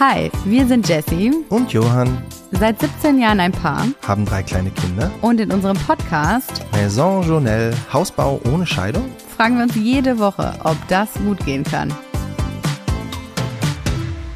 [0.00, 5.10] Hi, wir sind Jessie, Und Johann seit 17 Jahren ein Paar haben drei kleine Kinder.
[5.20, 9.10] und in unserem Podcast Maison Journelle, Hausbau ohne Scheidung.
[9.36, 11.92] fragen wir uns jede Woche, ob das gut gehen kann.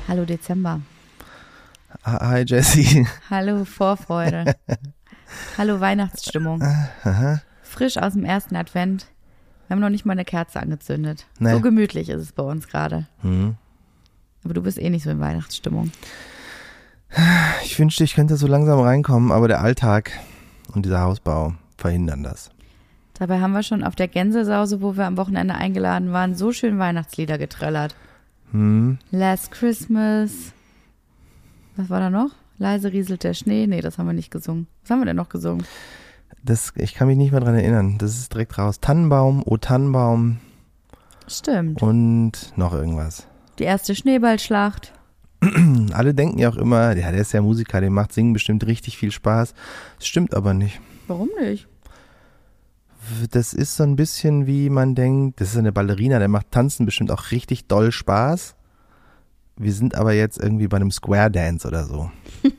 [0.06, 0.80] Hallo Dezember.
[2.02, 3.06] Ah, Hi Jessie.
[3.30, 4.54] Hallo Vorfreude.
[5.58, 6.62] Hallo Weihnachtsstimmung.
[7.62, 9.06] Frisch aus dem ersten Advent.
[9.66, 11.26] Wir haben noch nicht mal eine Kerze angezündet.
[11.38, 11.52] Nee.
[11.52, 13.06] So gemütlich ist es bei uns gerade.
[13.22, 13.56] Hm.
[14.44, 15.90] Aber du bist eh nicht so in Weihnachtsstimmung.
[17.64, 20.12] Ich wünschte, ich könnte so langsam reinkommen, aber der Alltag
[20.74, 22.50] und dieser Hausbau verhindern das.
[23.14, 26.78] Dabei haben wir schon auf der Gänsesause, wo wir am Wochenende eingeladen waren, so schön
[26.78, 27.94] Weihnachtslieder getrellert.
[28.50, 28.98] Hm.
[29.10, 30.52] Last Christmas.
[31.76, 32.30] Was war da noch?
[32.58, 33.66] Leise rieselt der Schnee.
[33.66, 34.66] Nee, das haben wir nicht gesungen.
[34.82, 35.64] Was haben wir denn noch gesungen?
[36.42, 37.98] Das, ich kann mich nicht mehr dran erinnern.
[37.98, 38.80] Das ist direkt raus.
[38.80, 40.38] Tannenbaum, O Tannenbaum
[41.26, 41.82] Stimmt.
[41.82, 43.26] und noch irgendwas.
[43.58, 44.92] Die erste Schneeballschlacht.
[45.92, 48.96] Alle denken ja auch immer, ja, der ist ja Musiker, dem macht Singen bestimmt richtig
[48.96, 49.54] viel Spaß.
[49.98, 50.80] Das stimmt aber nicht.
[51.06, 51.68] Warum nicht?
[53.30, 56.86] Das ist so ein bisschen wie man denkt, das ist eine Ballerina, der macht Tanzen
[56.86, 58.54] bestimmt auch richtig doll Spaß.
[59.56, 62.10] Wir sind aber jetzt irgendwie bei einem Square Dance oder so.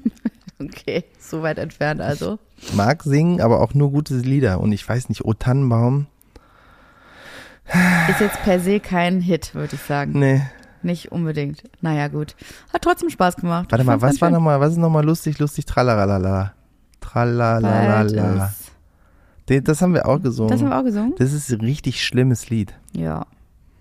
[0.58, 2.40] Okay, so weit entfernt also.
[2.74, 4.62] Mag singen, aber auch nur gute Lieder.
[4.62, 6.08] Und ich weiß nicht, O Tannenbaum,
[8.10, 10.18] Ist jetzt per se kein Hit, würde ich sagen.
[10.18, 10.42] nee.
[10.86, 11.64] Nicht unbedingt.
[11.82, 12.36] Naja, gut.
[12.72, 13.72] Hat trotzdem Spaß gemacht.
[13.72, 16.54] Warte Ich mal, was war nochmal, was ist nochmal lustig, lustig, tralalala.
[17.02, 18.54] Tralalala.
[19.48, 20.52] Das haben wir auch gesungen.
[20.52, 21.16] Das haben wir auch gesungen?
[21.18, 22.76] Das ist ein richtig schlimmes Lied.
[22.94, 23.26] Ja.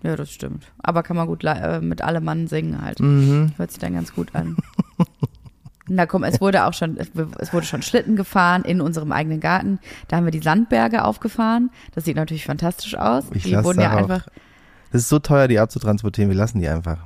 [0.01, 0.71] Ja, das stimmt.
[0.81, 2.99] Aber kann man gut äh, mit allem Mann singen halt.
[2.99, 3.51] Mhm.
[3.57, 4.57] Hört sich dann ganz gut an.
[5.87, 9.77] Na komm, es wurde auch schon, es wurde schon Schlitten gefahren in unserem eigenen Garten.
[10.07, 11.69] Da haben wir die Sandberge aufgefahren.
[11.93, 13.25] Das sieht natürlich fantastisch aus.
[13.33, 14.27] Ich die wurden ja einfach,
[14.91, 16.97] Das ist so teuer, die abzutransportieren, wir lassen die einfach.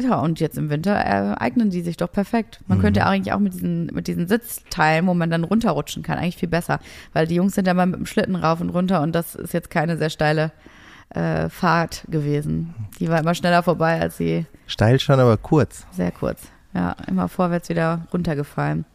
[0.00, 2.60] ja, und jetzt im Winter äh, eignen die sich doch perfekt.
[2.66, 2.82] Man Mhm.
[2.82, 6.48] könnte eigentlich auch mit diesen, mit diesen Sitzteilen, wo man dann runterrutschen kann, eigentlich viel
[6.48, 6.80] besser.
[7.12, 9.52] Weil die Jungs sind ja mal mit dem Schlitten rauf und runter und das ist
[9.54, 10.50] jetzt keine sehr steile
[11.10, 12.74] äh, Fahrt gewesen.
[12.98, 15.86] Die war immer schneller vorbei als sie Steil schon, aber kurz.
[15.92, 16.42] Sehr kurz.
[16.74, 18.86] Ja, immer vorwärts wieder runtergefallen.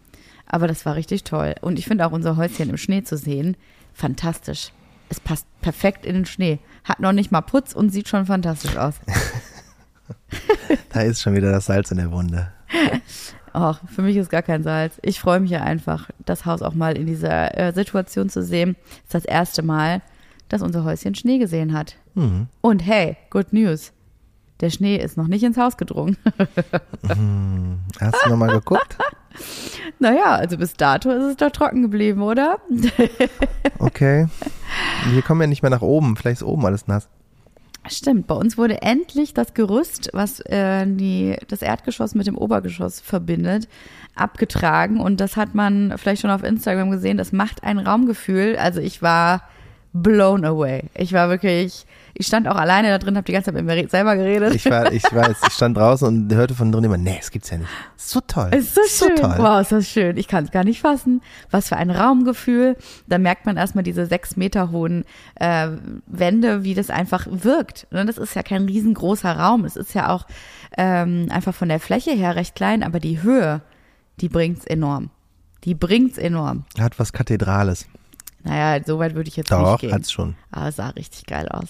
[0.47, 1.55] Aber das war richtig toll.
[1.61, 3.55] Und ich finde auch unser Häuschen im Schnee zu sehen,
[3.93, 4.71] fantastisch.
[5.09, 6.59] Es passt perfekt in den Schnee.
[6.83, 8.95] Hat noch nicht mal Putz und sieht schon fantastisch aus.
[10.89, 12.51] Da ist schon wieder das Salz in der Wunde.
[13.53, 14.99] Ach, für mich ist gar kein Salz.
[15.01, 18.75] Ich freue mich ja einfach, das Haus auch mal in dieser äh, Situation zu sehen.
[19.03, 20.01] ist das erste Mal,
[20.49, 21.95] dass unser Häuschen Schnee gesehen hat.
[22.15, 22.47] Mhm.
[22.61, 23.91] Und hey, good news.
[24.59, 26.17] Der Schnee ist noch nicht ins Haus gedrungen.
[27.99, 28.97] Hast du nochmal geguckt?
[29.99, 32.59] naja, also bis dato ist es doch trocken geblieben, oder?
[33.79, 34.27] Okay.
[35.11, 36.15] Wir kommen ja nicht mehr nach oben.
[36.17, 37.09] Vielleicht ist oben alles nass.
[37.87, 42.99] Stimmt, bei uns wurde endlich das Gerüst, was äh, die, das Erdgeschoss mit dem Obergeschoss
[42.99, 43.67] verbindet,
[44.15, 44.99] abgetragen.
[44.99, 47.17] Und das hat man vielleicht schon auf Instagram gesehen.
[47.17, 48.57] Das macht ein Raumgefühl.
[48.57, 49.43] Also ich war
[49.93, 50.85] blown away.
[50.95, 51.85] Ich war wirklich,
[52.19, 54.55] ich stand auch alleine da drin, habe die ganze Zeit mit mir selber geredet.
[54.55, 57.49] Ich war, ich weiß, ich stand draußen und hörte von drin immer, nee, das gibt's
[57.49, 57.69] ja nicht.
[57.95, 58.49] So toll.
[58.53, 59.15] ist so schön.
[59.15, 59.35] toll.
[59.37, 60.17] Wow, ist das schön.
[60.17, 61.21] Ich kann es gar nicht fassen.
[61.51, 62.75] Was für ein Raumgefühl.
[63.07, 65.69] Da merkt man erstmal diese sechs Meter hohen äh,
[66.07, 67.87] Wände, wie das einfach wirkt.
[67.91, 69.65] Ne, Das ist ja kein riesengroßer Raum.
[69.65, 70.25] Es ist ja auch
[70.77, 73.61] ähm, einfach von der Fläche her recht klein, aber die Höhe,
[74.21, 75.11] die bringt's enorm.
[75.63, 76.65] Die bringt's enorm.
[76.79, 77.85] Hat was Kathedrales.
[78.43, 79.93] Naja, so weit würde ich jetzt Doch, nicht gehen.
[79.93, 80.35] hat's schon.
[80.51, 81.67] Aber es sah richtig geil aus.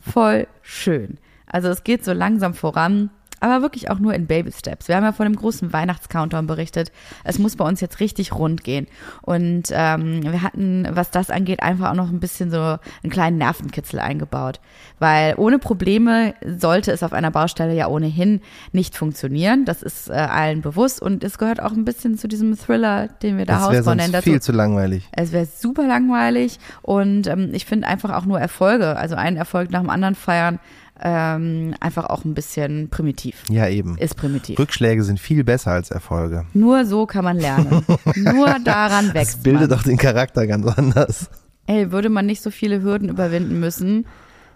[0.00, 1.18] Voll schön.
[1.46, 3.10] Also es geht so langsam voran,
[3.44, 4.88] aber wirklich auch nur in Baby Steps.
[4.88, 6.90] Wir haben ja von dem großen Weihnachtscountdown berichtet.
[7.24, 8.86] Es muss bei uns jetzt richtig rund gehen.
[9.22, 13.38] Und ähm, wir hatten, was das angeht, einfach auch noch ein bisschen so einen kleinen
[13.38, 14.60] Nervenkitzel eingebaut.
[14.98, 18.40] Weil ohne Probleme sollte es auf einer Baustelle ja ohnehin
[18.72, 19.64] nicht funktionieren.
[19.64, 21.02] Das ist äh, allen bewusst.
[21.02, 23.90] Und es gehört auch ein bisschen zu diesem Thriller, den wir da Das wäre Hausbau
[23.94, 24.00] nennen.
[24.12, 24.30] sonst dazu.
[24.30, 25.08] viel zu langweilig.
[25.12, 29.70] Es wäre super langweilig und ähm, ich finde einfach auch nur Erfolge, also einen Erfolg
[29.70, 30.58] nach dem anderen feiern,
[31.04, 33.42] ähm, einfach auch ein bisschen primitiv.
[33.50, 33.98] Ja, eben.
[33.98, 34.58] Ist primitiv.
[34.58, 36.46] Rückschläge sind viel besser als Erfolge.
[36.54, 37.84] Nur so kann man lernen.
[38.16, 39.78] nur daran Das wächst bildet man.
[39.78, 41.28] auch den Charakter ganz anders.
[41.66, 44.06] Ey, würde man nicht so viele Hürden überwinden müssen,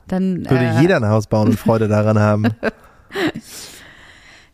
[0.08, 2.44] dann Würde äh, jeder ein Haus bauen und Freude daran haben.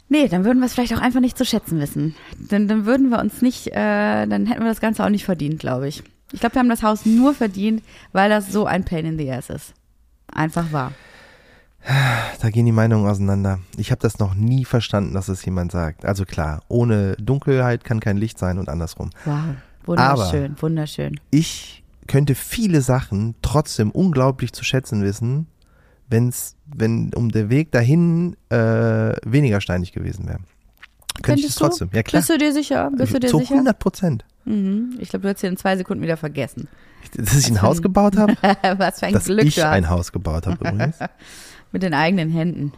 [0.08, 2.17] nee, dann würden wir es vielleicht auch einfach nicht zu schätzen wissen.
[2.50, 5.61] Dann, dann würden wir uns nicht, äh, dann hätten wir das Ganze auch nicht verdient,
[5.61, 6.02] glaube ich.
[6.32, 7.82] Ich glaube, wir haben das Haus nur verdient,
[8.12, 9.75] weil das so ein Pain in the Ass ist.
[10.32, 10.93] Einfach wahr.
[12.41, 13.59] Da gehen die Meinungen auseinander.
[13.77, 16.05] Ich habe das noch nie verstanden, dass es jemand sagt.
[16.05, 19.11] Also klar, ohne Dunkelheit kann kein Licht sein und andersrum.
[19.25, 19.39] Wow.
[19.87, 21.21] Wunderschön, wunderschön.
[21.31, 25.47] Ich könnte viele Sachen trotzdem unglaublich zu schätzen wissen,
[26.09, 28.57] wenn's, wenn um der Weg dahin äh,
[29.27, 30.41] weniger steinig gewesen wäre.
[31.23, 31.91] Könnte ich es trotzdem.
[31.93, 32.21] Ja, klar.
[32.21, 32.91] Bist du dir sicher?
[32.97, 33.55] Bist du dir Zu sicher?
[33.55, 34.25] 100 Prozent.
[34.47, 34.97] Mhm.
[34.99, 36.67] Ich glaube, du hast hier in zwei Sekunden wieder vergessen.
[37.15, 38.35] Dass ich ein Haus gebaut habe?
[38.79, 39.71] Was für ein Dass Glück ich du hast.
[39.73, 40.97] ein Haus gebaut habe übrigens.
[41.75, 42.73] Mit den eigenen Händen.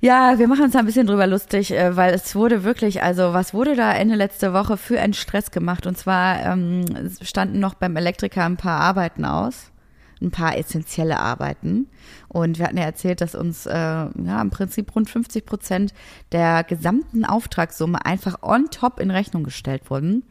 [0.00, 3.52] Ja, wir machen uns ein bisschen drüber lustig, äh, weil es wurde wirklich, also was
[3.52, 5.84] wurde da Ende letzte Woche für einen Stress gemacht?
[5.84, 6.84] Und zwar ähm,
[7.20, 9.72] standen noch beim Elektriker ein paar Arbeiten aus,
[10.22, 11.88] ein paar essentielle Arbeiten.
[12.28, 15.94] Und wir hatten ja erzählt, dass uns äh, ja im Prinzip rund 50 Prozent
[16.30, 20.22] der gesamten Auftragssumme einfach on top in Rechnung gestellt wurden.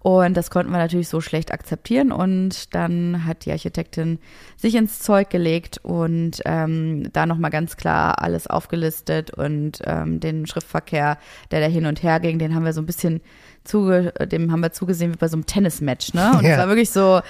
[0.00, 2.12] Und das konnten wir natürlich so schlecht akzeptieren.
[2.12, 4.18] Und dann hat die Architektin
[4.56, 10.46] sich ins Zeug gelegt und ähm, da nochmal ganz klar alles aufgelistet und ähm, den
[10.46, 11.18] Schriftverkehr,
[11.50, 13.20] der da hin und her ging, den haben wir so ein bisschen
[13.64, 16.30] zuge dem haben wir zugesehen wie bei so einem Tennismatch, ne?
[16.38, 16.58] Und es Ja.
[16.58, 17.20] war wirklich so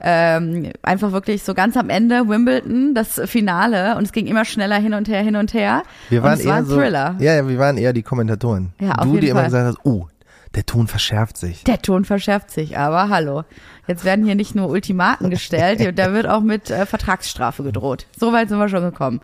[0.00, 4.76] ähm, einfach wirklich so ganz am Ende Wimbledon, das Finale und es ging immer schneller
[4.76, 5.82] hin und her, hin und her.
[6.08, 7.16] Wir und waren es war eher ein so, Thriller.
[7.18, 8.72] Ja, ja, wir waren eher die Kommentatoren.
[8.80, 9.48] Ja, auf du, jeden die immer Fall.
[9.50, 10.06] gesagt hast, oh,
[10.54, 11.64] der Ton verschärft sich.
[11.64, 13.44] Der Ton verschärft sich, aber hallo.
[13.86, 18.06] Jetzt werden hier nicht nur Ultimaten gestellt, da wird auch mit äh, Vertragsstrafe gedroht.
[18.18, 19.20] So weit sind wir schon gekommen.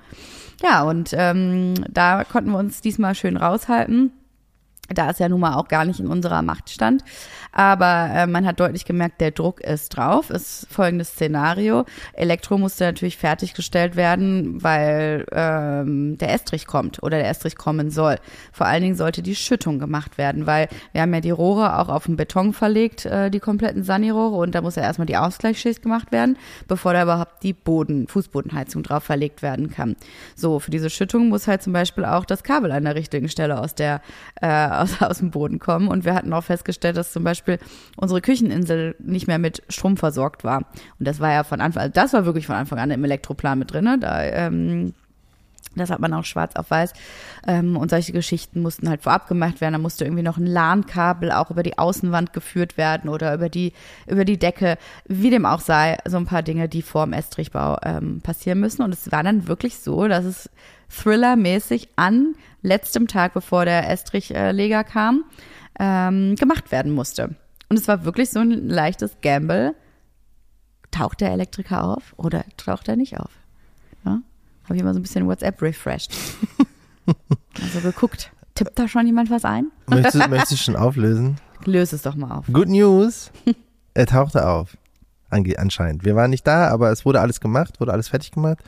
[0.62, 4.12] Ja, und ähm, da konnten wir uns diesmal schön raushalten.
[4.88, 7.04] Da es ja nun mal auch gar nicht in unserer Macht stand.
[7.52, 10.30] Aber äh, man hat deutlich gemerkt, der Druck ist drauf.
[10.30, 11.84] Ist folgendes Szenario.
[12.12, 18.16] Elektro musste natürlich fertiggestellt werden, weil ähm, der Estrich kommt oder der Estrich kommen soll.
[18.52, 21.88] Vor allen Dingen sollte die Schüttung gemacht werden, weil wir haben ja die Rohre auch
[21.88, 24.36] auf den Beton verlegt, äh, die kompletten Sani-Rohre.
[24.36, 28.82] Und da muss ja erstmal die Ausgleichsschicht gemacht werden, bevor da überhaupt die Boden, Fußbodenheizung
[28.82, 29.96] drauf verlegt werden kann.
[30.34, 33.60] So, für diese Schüttung muss halt zum Beispiel auch das Kabel an der richtigen Stelle
[33.60, 34.00] aus der
[34.40, 34.46] äh,
[34.78, 35.88] aus, aus dem Boden kommen.
[35.88, 37.58] Und wir hatten auch festgestellt, dass zum Beispiel
[37.96, 40.58] unsere Kücheninsel nicht mehr mit Strom versorgt war.
[40.98, 43.58] Und das war ja von Anfang, also das war wirklich von Anfang an im Elektroplan
[43.58, 43.98] mit drin.
[44.00, 44.94] Da ähm,
[45.78, 46.92] das hat man auch schwarz auf weiß.
[47.46, 49.74] Ähm, und solche Geschichten mussten halt vorab gemacht werden.
[49.74, 53.72] Da musste irgendwie noch ein LAN-Kabel auch über die Außenwand geführt werden oder über die,
[54.06, 54.76] über die Decke.
[55.06, 58.82] Wie dem auch sei, so ein paar Dinge, die vor dem Estrichbau ähm, passieren müssen.
[58.82, 60.50] Und es war dann wirklich so, dass es
[60.88, 65.24] Thriller-mäßig an letztem Tag, bevor der Estrichleger kam,
[65.78, 67.36] ähm, gemacht werden musste.
[67.68, 69.74] Und es war wirklich so ein leichtes Gamble.
[70.90, 73.30] Taucht der Elektriker auf oder taucht er nicht auf?
[74.04, 74.20] Ja?
[74.64, 76.12] Habe ich immer so ein bisschen WhatsApp refreshed.
[77.62, 78.32] also geguckt.
[78.54, 79.70] Tippt da schon jemand was ein?
[79.86, 81.36] Möchtest du, möchtest du schon auflösen?
[81.64, 82.46] Löse es doch mal auf.
[82.52, 83.30] Good News,
[83.94, 84.76] er tauchte auf.
[85.30, 86.04] Ange anscheinend.
[86.04, 88.58] Wir waren nicht da, aber es wurde alles gemacht, wurde alles fertig gemacht.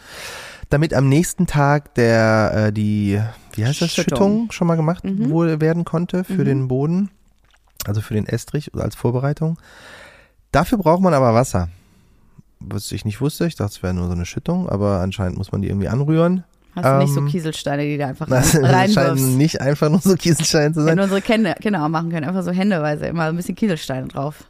[0.71, 3.21] Damit am nächsten Tag der äh, die,
[3.55, 4.17] wie heißt das, Schüttung.
[4.19, 5.29] Schüttung, schon mal gemacht Mhm.
[5.31, 6.45] wurde, werden konnte für Mhm.
[6.45, 7.11] den Boden,
[7.87, 9.59] also für den Estrich als Vorbereitung.
[10.53, 11.69] Dafür braucht man aber Wasser.
[12.61, 15.51] Was ich nicht wusste, ich dachte, es wäre nur so eine Schüttung, aber anscheinend muss
[15.53, 16.45] man die irgendwie anrühren.
[16.77, 19.25] Hast du nicht so Ähm, Kieselsteine, die da einfach Das scheinen reinwirfst?
[19.37, 20.91] nicht einfach nur so Kieselsteine zu sein.
[20.97, 24.45] Wenn unsere Kinder, Kinder auch machen können, einfach so händeweise immer ein bisschen Kieselsteine drauf.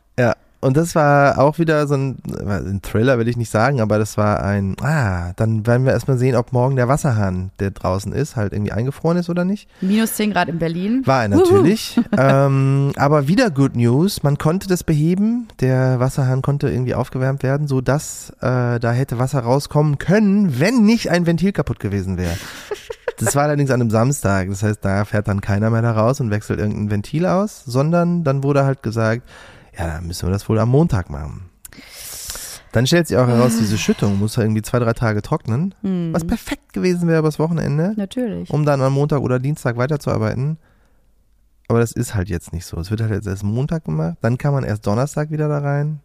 [0.62, 4.18] Und das war auch wieder so ein, ein Thriller, will ich nicht sagen, aber das
[4.18, 8.36] war ein, ah, dann werden wir erstmal sehen, ob morgen der Wasserhahn, der draußen ist,
[8.36, 9.68] halt irgendwie eingefroren ist oder nicht.
[9.80, 11.02] Minus 10 Grad in Berlin.
[11.06, 11.98] War er natürlich.
[12.16, 15.48] ähm, aber wieder Good News, man konnte das beheben.
[15.60, 20.84] Der Wasserhahn konnte irgendwie aufgewärmt werden, so dass äh, da hätte Wasser rauskommen können, wenn
[20.84, 22.36] nicht ein Ventil kaputt gewesen wäre.
[23.18, 26.20] Das war allerdings an einem Samstag, das heißt, da fährt dann keiner mehr da raus
[26.20, 29.22] und wechselt irgendein Ventil aus, sondern dann wurde halt gesagt,
[29.80, 31.50] ja, dann müssen wir das wohl am Montag machen.
[32.72, 36.24] Dann stellt sich auch heraus, diese Schüttung muss irgendwie zwei, drei Tage trocknen, Hm, was
[36.24, 38.48] perfekt gewesen wäre übers Wochenende natürlich.
[38.50, 40.56] um dann am Montag oder Dienstag weiterzuarbeiten.
[41.68, 42.78] Aber das ist halt jetzt nicht so.
[42.78, 46.00] Es wird halt jetzt erst Montag gemacht, dann kann man erst Donnerstag wieder da rein.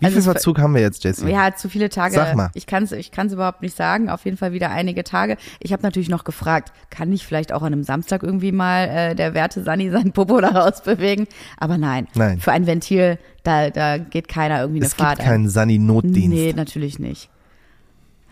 [0.00, 1.28] Wie Also viel es ver- Verzug haben wir jetzt, Jesse?
[1.30, 2.14] Ja, zu viele Tage.
[2.14, 2.50] Sag mal.
[2.54, 4.08] Ich kann es ich kann's überhaupt nicht sagen.
[4.08, 5.36] Auf jeden Fall wieder einige Tage.
[5.60, 9.14] Ich habe natürlich noch gefragt, kann ich vielleicht auch an einem Samstag irgendwie mal äh,
[9.14, 11.26] der werte Sani sein Popo da rausbewegen?
[11.58, 12.08] Aber nein.
[12.14, 12.40] Nein.
[12.40, 15.26] Für ein Ventil, da, da geht keiner irgendwie eine es gibt Fahrt ein.
[15.26, 16.28] keinen Sani-Notdienst.
[16.30, 17.28] Nee, natürlich nicht.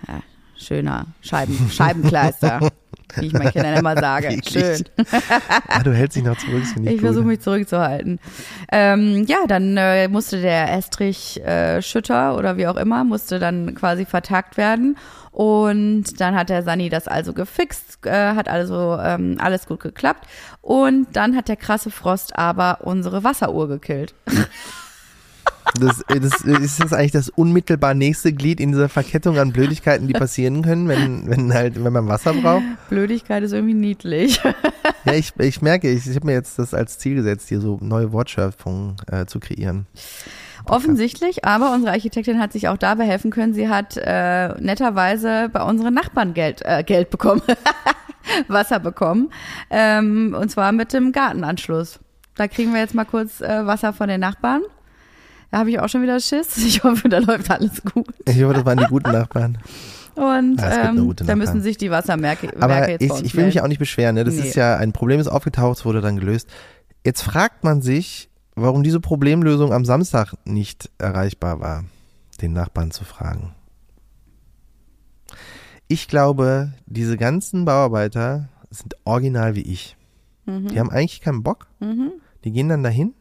[0.08, 0.20] Ja,
[0.60, 2.70] schöner Scheiben, Scheibenkleister,
[3.16, 4.38] wie ich meinen Kindern immer sage.
[4.48, 4.84] Schön.
[5.68, 8.20] Ah, du hältst dich noch zurück, ich, Ich versuche mich zurückzuhalten.
[8.70, 13.74] Ähm, ja, dann äh, musste der Estrich äh, Schütter oder wie auch immer, musste dann
[13.74, 14.96] quasi vertagt werden.
[15.32, 20.26] Und dann hat der Sani das also gefixt, äh, hat also ähm, alles gut geklappt.
[20.60, 24.14] Und dann hat der krasse Frost aber unsere Wasseruhr gekillt.
[25.78, 30.06] Das, äh, das ist das eigentlich das unmittelbar nächste Glied in dieser Verkettung an Blödigkeiten,
[30.06, 32.64] die passieren können, wenn, wenn halt, wenn man Wasser braucht.
[32.88, 34.40] Blödigkeit ist irgendwie niedlich.
[35.06, 37.78] Ja, ich, ich merke, ich, ich habe mir jetzt das als Ziel gesetzt, hier so
[37.80, 39.86] neue Wortschöpfungen äh, zu kreieren.
[40.66, 43.54] Offensichtlich, aber unsere Architektin hat sich auch dabei helfen können.
[43.54, 47.40] Sie hat äh, netterweise bei unseren Nachbarn Geld, äh, Geld bekommen.
[48.48, 49.30] Wasser bekommen.
[49.70, 51.98] Ähm, und zwar mit dem Gartenanschluss.
[52.36, 54.62] Da kriegen wir jetzt mal kurz äh, Wasser von den Nachbarn.
[55.50, 56.56] Da habe ich auch schon wieder Schiss.
[56.58, 58.06] Ich hoffe, da läuft alles gut.
[58.26, 59.58] Ich hoffe, das waren die guten Nachbarn.
[60.14, 63.54] Und Ja, ähm, da müssen sich die Wasserwerke Werke Aber jetzt ich, ich will mich
[63.54, 63.60] melden.
[63.64, 64.14] auch nicht beschweren.
[64.16, 64.24] Ne?
[64.24, 64.42] Das Nee.
[64.48, 66.48] ist ja ein Problem, ist aufgetaucht, es wurde dann gelöst.
[67.04, 71.84] Jetzt fragt man sich, warum diese Problemlösung am Samstag nicht erreichbar war,
[72.42, 73.54] den Nachbarn zu fragen.
[75.88, 79.96] Ich glaube, diese ganzen Bauarbeiter sind original wie ich.
[80.46, 80.68] Mhm.
[80.68, 81.66] Die haben eigentlich keinen Bock.
[82.44, 83.14] Die gehen dann dahin.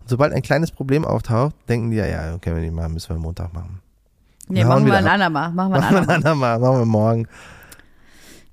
[0.00, 3.10] Und sobald ein kleines Problem auftaucht, denken die, ja, ja, können wir nicht machen, müssen
[3.10, 3.80] wir Montag machen.
[4.48, 5.50] Nee, machen wir ein andermal.
[5.52, 6.16] Machen wir ein Machen wir andermal.
[6.16, 7.28] andermal, machen wir morgen.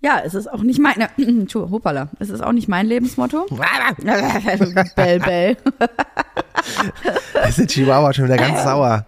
[0.01, 3.47] Ja, es ist auch nicht meine, Entschu- hoppala, es ist auch nicht mein Lebensmotto.
[4.95, 5.57] bell, bell.
[7.33, 9.05] Da ist der Chihuahua schon wieder ganz sauer.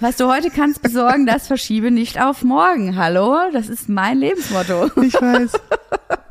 [0.00, 2.96] Was du heute kannst besorgen, das verschiebe nicht auf morgen.
[2.96, 3.36] Hallo?
[3.52, 4.86] Das ist mein Lebensmotto.
[5.02, 5.52] Ich weiß.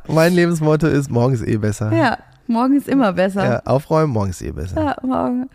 [0.08, 1.92] Mein Lebensmotto ist, morgen ist eh besser.
[1.92, 2.18] Ja,
[2.50, 3.44] morgen ist immer besser.
[3.44, 4.80] Ja, aufräumen, morgen ist eh besser.
[4.80, 5.48] Ja, morgen.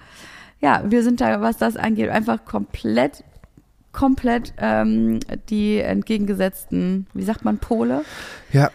[0.62, 3.24] Ja, wir sind da, was das angeht, einfach komplett,
[3.92, 8.04] komplett ähm, die entgegengesetzten, wie sagt man, Pole.
[8.52, 8.72] Ja.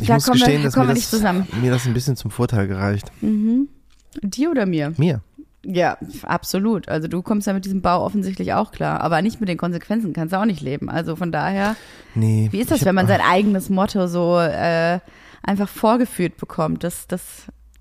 [0.00, 1.46] Ich Da muss kommen gestehen, dass kommen mir wir das, nicht zusammen.
[1.60, 3.12] mir das ein bisschen zum Vorteil gereicht.
[3.20, 4.92] Dir oder mir?
[4.96, 5.20] Mir.
[5.66, 6.88] Ja, absolut.
[6.88, 10.12] Also du kommst ja mit diesem Bau offensichtlich auch klar, aber nicht mit den Konsequenzen,
[10.12, 10.90] kannst du auch nicht leben.
[10.90, 11.74] Also von daher,
[12.14, 12.48] Nee.
[12.50, 14.98] wie ist das, wenn man sein eigenes Motto so äh,
[15.44, 17.22] einfach vorgeführt bekommt, dass das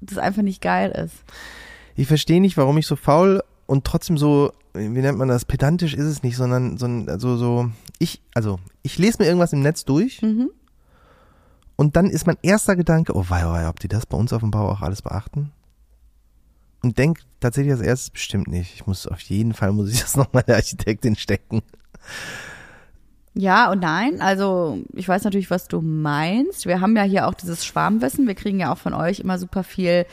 [0.01, 1.15] das einfach nicht geil ist?
[1.95, 5.93] Ich verstehe nicht, warum ich so faul und trotzdem so, wie nennt man das, pedantisch
[5.93, 9.85] ist es nicht, sondern so, also so, ich, also, ich lese mir irgendwas im Netz
[9.85, 10.49] durch Mhm.
[11.75, 14.33] und dann ist mein erster Gedanke, oh wei, oh wei, ob die das bei uns
[14.33, 15.51] auf dem Bau auch alles beachten?
[16.81, 18.73] Und denk tatsächlich als erstes bestimmt nicht.
[18.75, 21.61] Ich muss auf jeden Fall, muss ich das nochmal der Architektin stecken.
[23.35, 24.21] Ja und nein.
[24.21, 26.67] Also ich weiß natürlich, was du meinst.
[26.67, 28.27] Wir haben ja hier auch dieses Schwarmwissen.
[28.27, 30.05] Wir kriegen ja auch von euch immer super viel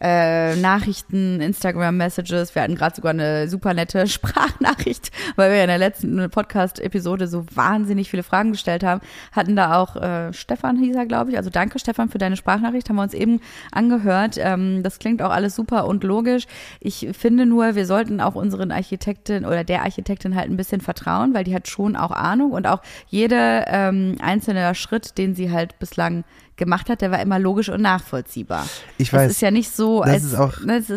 [0.00, 2.54] äh, Nachrichten, Instagram-Messages.
[2.54, 7.44] Wir hatten gerade sogar eine super nette Sprachnachricht, weil wir in der letzten Podcast-Episode so
[7.54, 9.02] wahnsinnig viele Fragen gestellt haben.
[9.32, 11.36] Hatten da auch äh, Stefan hieß er, glaube ich.
[11.36, 12.88] Also danke Stefan für deine Sprachnachricht.
[12.88, 14.36] Haben wir uns eben angehört.
[14.38, 16.46] Ähm, das klingt auch alles super und logisch.
[16.80, 21.34] Ich finde nur, wir sollten auch unseren Architektin oder der Architektin halt ein bisschen vertrauen,
[21.34, 25.78] weil die hat schon auch Ahnung und auch jeder ähm, einzelne Schritt, den sie halt
[25.78, 26.24] bislang
[26.56, 28.66] gemacht hat, der war immer logisch und nachvollziehbar.
[28.98, 29.30] Ich weiß.
[29.30, 30.92] Es ist ja nicht so, Das als ist auch- ne, ist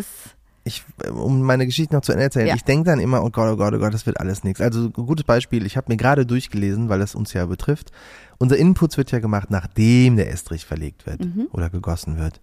[0.68, 0.82] ich,
[1.12, 2.54] um meine Geschichte noch zu Ende erzählen, Ja.
[2.56, 4.60] ich denke dann immer, oh Gott, oh Gott, oh Gott, das wird alles nichts.
[4.60, 7.92] Also ein gutes Beispiel, ich habe mir gerade durchgelesen, weil das uns ja betrifft.
[8.38, 11.20] Unser Inputs wird ja gemacht, nachdem der Estrich verlegt wird
[11.52, 12.40] oder gegossen wird.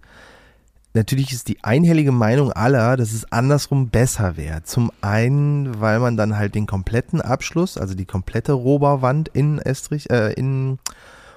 [0.96, 4.62] Natürlich ist die einhellige Meinung aller, dass es andersrum besser wäre.
[4.64, 10.12] Zum einen, weil man dann halt den kompletten Abschluss, also die komplette Rohbauwand in Estrich,
[10.12, 10.78] äh, in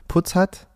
[0.08, 0.66] Putz hat.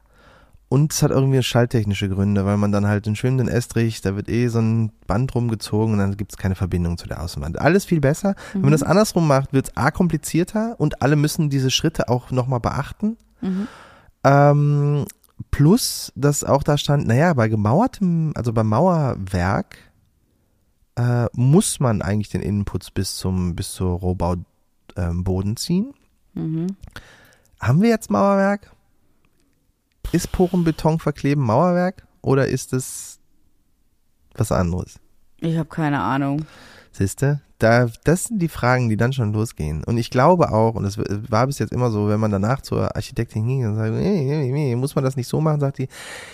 [0.71, 4.29] Und es hat irgendwie schalltechnische Gründe, weil man dann halt den schwimmenden Estrich, da wird
[4.29, 7.61] eh so ein Band rumgezogen und dann gibt es keine Verbindung zu der Außenwand.
[7.61, 8.37] Alles viel besser.
[8.53, 12.31] Wenn man das andersrum macht, wird es A komplizierter und alle müssen diese Schritte auch
[12.31, 13.17] nochmal beachten.
[14.23, 15.07] Ähm,
[15.51, 19.79] plus, dass auch da stand, naja, bei gemauertem, also beim Mauerwerk
[20.97, 24.37] äh, muss man eigentlich den Innenputz bis zum, bis zur Rohbau
[24.97, 25.95] ähm, Boden ziehen.
[27.61, 28.73] Haben wir jetzt Mauerwerk?
[30.13, 33.21] Ist Porenbeton verkleben Mauerwerk oder ist es
[34.35, 34.99] was anderes?
[35.41, 36.45] ich habe keine Ahnung.
[36.93, 39.85] Siehste, da, das sind die Fragen, die dann schon losgehen.
[39.85, 42.97] Und ich glaube auch, und es war bis jetzt immer so, wenn man danach zur
[42.97, 45.89] Architektin ging und sagt, nee, nee, nee, muss man das nicht so machen, sagt die,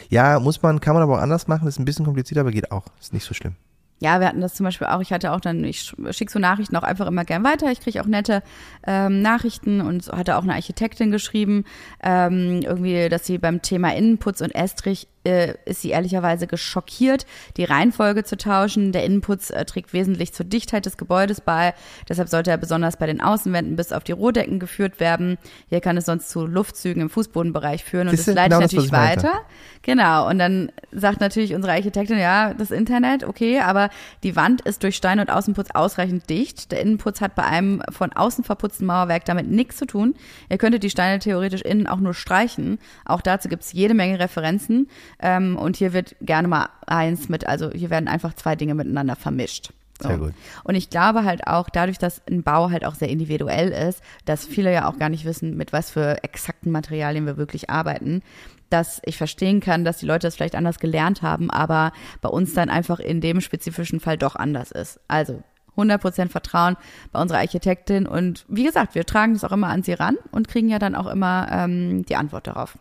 [0.09, 2.73] ja, muss man, kann man aber auch anders machen, ist ein bisschen komplizierter, aber geht
[2.73, 3.57] auch, ist nicht so schlimm.
[3.99, 5.01] Ja, wir hatten das zum Beispiel auch.
[5.01, 7.73] Ich hatte auch dann, ich schicke so Nachrichten auch einfach immer gern weiter.
[7.73, 8.43] Ich kriege auch nette
[8.87, 11.65] ähm, Nachrichten und hatte auch eine Architektin geschrieben,
[12.03, 17.65] ähm, irgendwie, dass sie beim Thema Innenputz und Estrich äh, ist sie ehrlicherweise geschockiert, die
[17.65, 18.93] Reihenfolge zu tauschen.
[18.93, 21.75] Der Innenputz äh, trägt wesentlich zur Dichtheit des Gebäudes bei.
[22.09, 25.39] Deshalb sollte er besonders bei den Außenwänden bis auf die Rohdecken geführt werden.
[25.69, 28.73] Hier kann es sonst zu Luftzügen im Fußbodenbereich führen und es Siehste, leitet genau das,
[28.73, 29.25] natürlich ich meinte.
[29.25, 29.41] weiter.
[29.83, 33.91] Genau, und dann sagt natürlich unsere Architektin, ja, das Internet, okay, aber
[34.23, 36.73] die Wand ist durch Stein und Außenputz ausreichend dicht.
[36.73, 40.15] Der Innenputz hat bei einem von außen verputzten Mauerwerk damit nichts zu tun.
[40.51, 42.79] Ihr könntet die Steine theoretisch innen auch nur streichen.
[43.05, 44.89] Auch dazu gibt's jede Menge Referenzen.
[45.19, 49.17] Ähm, und hier wird gerne mal eins mit, also hier werden einfach zwei Dinge miteinander
[49.17, 49.73] vermischt.
[50.01, 50.09] So.
[50.09, 50.35] Sehr gut.
[50.65, 54.45] Und ich glaube halt auch, dadurch, dass ein Bau halt auch sehr individuell ist, dass
[54.45, 58.23] viele ja auch gar nicht wissen, mit was für exakten Materialien wir wirklich arbeiten,
[58.69, 62.53] dass ich verstehen kann, dass die Leute das vielleicht anders gelernt haben, aber bei uns
[62.53, 65.01] dann einfach in dem spezifischen Fall doch anders ist.
[65.09, 65.43] Also
[65.77, 66.77] 100% Vertrauen
[67.13, 68.07] bei unserer Architektin.
[68.07, 70.95] Und wie gesagt, wir tragen das auch immer an sie ran und kriegen ja dann
[70.95, 72.79] auch immer ähm, die Antwort darauf.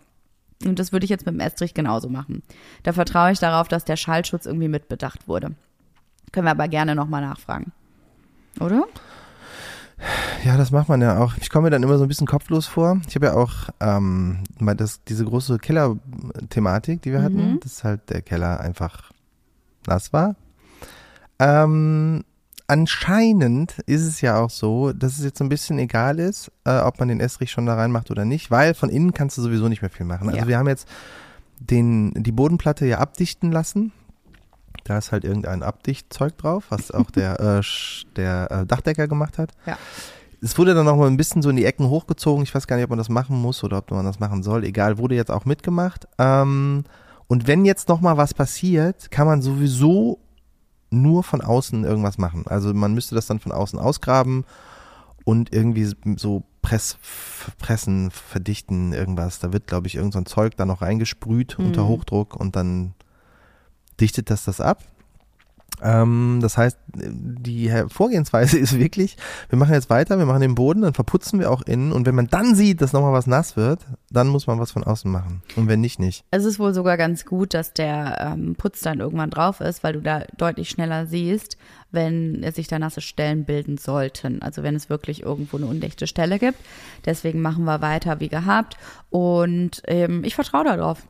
[0.64, 2.42] Und das würde ich jetzt mit dem Estrich genauso machen.
[2.84, 5.52] Da vertraue ich darauf, dass der Schallschutz irgendwie mitbedacht wurde.
[6.32, 7.72] Können wir aber gerne nochmal nachfragen.
[8.60, 8.84] Oder?
[10.44, 11.36] Ja, das macht man ja auch.
[11.38, 13.00] Ich komme mir dann immer so ein bisschen kopflos vor.
[13.08, 17.60] Ich habe ja auch ähm, mal das, diese große Keller-Thematik, die wir hatten, Mhm.
[17.62, 19.12] dass halt der Keller einfach
[19.88, 20.36] nass war.
[21.40, 22.24] Ähm,
[22.68, 26.80] anscheinend ist es ja auch so, dass es jetzt so ein bisschen egal ist, äh,
[26.80, 29.68] ob man den Estrich schon da reinmacht oder nicht, weil von innen kannst du sowieso
[29.70, 30.28] nicht mehr viel machen.
[30.30, 30.48] Also Ja.
[30.48, 30.88] wir haben jetzt
[31.60, 33.92] den, die Bodenplatte ja abdichten lassen.
[34.84, 37.62] Da ist halt irgendein Abdichtzeug drauf, was auch der, äh,
[38.16, 39.52] der äh, Dachdecker gemacht hat.
[39.66, 39.78] Ja.
[40.42, 42.44] Es wurde dann noch mal ein bisschen so in die Ecken hochgezogen.
[42.44, 44.64] Ich weiß gar nicht, ob man das machen muss oder ob man das machen soll.
[44.64, 46.08] Egal, wurde jetzt auch mitgemacht.
[46.20, 46.84] Ähm,
[47.28, 50.20] und wenn jetzt noch mal was passiert, kann man sowieso
[50.90, 52.46] nur von außen irgendwas machen.
[52.48, 54.46] Also man müsste das dann von außen ausgraben
[55.24, 56.98] und irgendwie so Press,
[57.60, 59.40] pressen, verdichten, irgendwas.
[59.40, 61.68] Da wird, glaube ich, irgend so ein Zeug da noch reingesprüht Mhm.
[61.68, 62.94] unter Hochdruck und dann
[64.00, 64.84] dichtet das das ab.
[65.82, 69.18] Ähm, das heißt, die Vorgehensweise ist wirklich,
[69.50, 72.16] wir machen jetzt weiter, wir machen den Boden, dann verputzen wir auch innen und wenn
[72.16, 73.80] man dann sieht, dass nochmal was nass wird,
[74.12, 75.42] dann muss man was von außen machen.
[75.56, 76.24] Und wenn nicht, nicht.
[76.32, 79.94] Es ist wohl sogar ganz gut, dass der ähm, Putz dann irgendwann drauf ist, weil
[79.94, 81.58] du da deutlich schneller siehst,
[81.92, 84.42] wenn sich da nasse Stellen bilden sollten.
[84.42, 86.60] Also wenn es wirklich irgendwo eine undichte Stelle gibt.
[87.06, 88.78] Deswegen machen wir weiter wie gehabt.
[89.10, 91.08] Und ähm, ich vertraue darauf.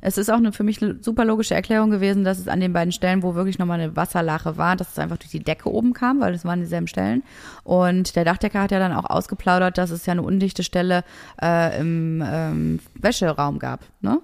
[0.00, 2.72] Es ist auch eine für mich eine super logische Erklärung gewesen, dass es an den
[2.72, 5.92] beiden Stellen, wo wirklich nochmal eine Wasserlache war, dass es einfach durch die Decke oben
[5.92, 7.22] kam, weil es waren dieselben Stellen.
[7.64, 11.04] Und der Dachdecker hat ja dann auch ausgeplaudert, dass es ja eine undichte Stelle
[11.42, 13.80] äh, im ähm, Wäscheraum gab.
[14.00, 14.20] Ne?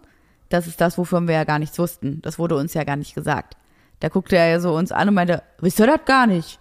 [0.49, 2.21] Das ist das, wovon wir ja gar nichts wussten.
[2.23, 3.56] Das wurde uns ja gar nicht gesagt.
[4.00, 6.59] Da guckte er ja so uns an und meinte, wisst ihr das gar nicht?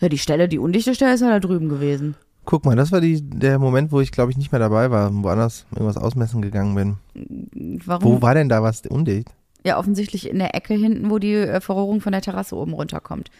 [0.00, 2.16] Ja, die Stelle, die undichte Stelle ist ja da drüben gewesen.
[2.44, 5.10] Guck mal, das war die, der Moment, wo ich glaube ich nicht mehr dabei war,
[5.12, 7.80] woanders irgendwas ausmessen gegangen bin.
[7.86, 8.02] Warum?
[8.04, 9.28] Wo war denn da was undicht?
[9.64, 13.30] Ja, offensichtlich in der Ecke hinten, wo die äh, Verrohrung von der Terrasse oben runterkommt.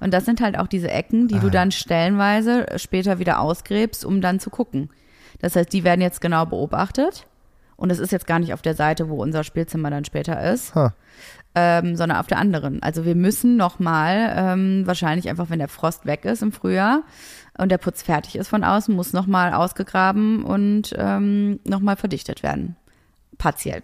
[0.00, 1.50] Und das sind halt auch diese Ecken, die du Ah.
[1.50, 4.90] dann stellenweise später wieder ausgräbst, um dann zu gucken.
[5.40, 7.26] Das heißt, die werden jetzt genau beobachtet.
[7.76, 10.74] Und es ist jetzt gar nicht auf der Seite, wo unser Spielzimmer dann später ist,
[10.74, 10.92] Ha.
[11.54, 12.82] ähm, sondern auf der anderen.
[12.82, 17.04] Also wir müssen nochmal, ähm, wahrscheinlich einfach, wenn der Frost weg ist im Frühjahr
[17.58, 22.76] und der Putz fertig ist von außen, muss nochmal ausgegraben und ähm, nochmal verdichtet werden.
[23.38, 23.82] Partiell.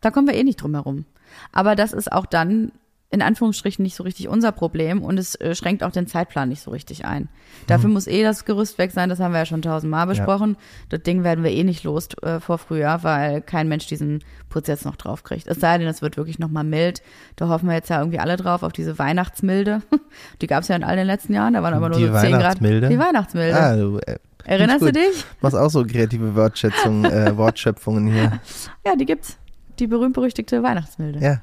[0.00, 1.04] Da kommen wir eh nicht drum herum.
[1.52, 2.72] Aber das ist auch dann
[3.12, 6.62] in Anführungsstrichen nicht so richtig unser Problem und es äh, schränkt auch den Zeitplan nicht
[6.62, 7.28] so richtig ein.
[7.66, 10.56] Dafür muss eh das Gerüst weg sein, das haben wir ja schon tausendmal besprochen.
[10.90, 14.68] Das Ding werden wir eh nicht los äh, vor Frühjahr, weil kein Mensch diesen Putz
[14.68, 15.48] jetzt noch drauf kriegt.
[15.48, 17.02] Es sei denn, es wird wirklich nochmal mild.
[17.34, 19.82] Da hoffen wir jetzt ja irgendwie alle drauf, auf diese Weihnachtsmilde.
[20.40, 22.12] Die gab es ja in all den letzten Jahren, da waren aber nur Die so
[22.12, 22.32] 10 Grad.
[22.40, 22.88] Weihnachtsmilde?
[22.90, 23.60] Die Weihnachtsmilde.
[23.60, 25.24] Ah, du, äh, Erinnerst du dich?
[25.40, 28.40] machst auch so kreative Wortschätzungen, äh, Wortschöpfungen hier.
[28.86, 29.36] Ja, die gibt's.
[29.80, 31.18] Die berühmt-berüchtigte Weihnachtsmilde.
[31.20, 31.42] Ja.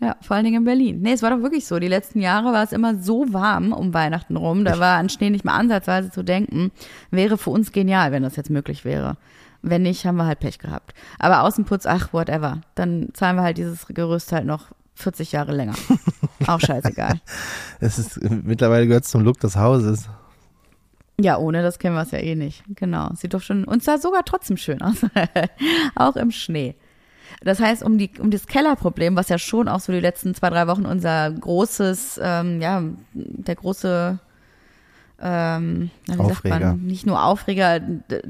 [0.00, 1.00] Ja, vor allen Dingen in Berlin.
[1.00, 1.80] Nee, es war doch wirklich so.
[1.80, 4.64] Die letzten Jahre war es immer so warm um Weihnachten rum.
[4.64, 6.70] Da war an Schnee nicht mal ansatzweise zu denken.
[7.10, 9.16] Wäre für uns genial, wenn das jetzt möglich wäre.
[9.60, 10.94] Wenn nicht, haben wir halt Pech gehabt.
[11.18, 12.60] Aber Außenputz, ach, whatever.
[12.76, 15.74] Dann zahlen wir halt dieses Gerüst halt noch 40 Jahre länger.
[16.46, 17.20] Auch scheißegal.
[17.80, 20.08] Es ist, mittlerweile gehört es zum Look des Hauses.
[21.20, 22.62] Ja, ohne das kennen wir es ja eh nicht.
[22.68, 23.10] Genau.
[23.14, 24.98] Sieht doch schon, und sah sogar trotzdem schön aus.
[25.96, 26.76] auch im Schnee.
[27.42, 30.50] Das heißt, um die, um das Kellerproblem, was ja schon auch so die letzten zwei,
[30.50, 32.82] drei Wochen unser großes, ähm, ja,
[33.14, 34.18] der große,
[35.20, 36.58] ähm, wie sagt Aufreger.
[36.60, 37.80] man, nicht nur Aufreger,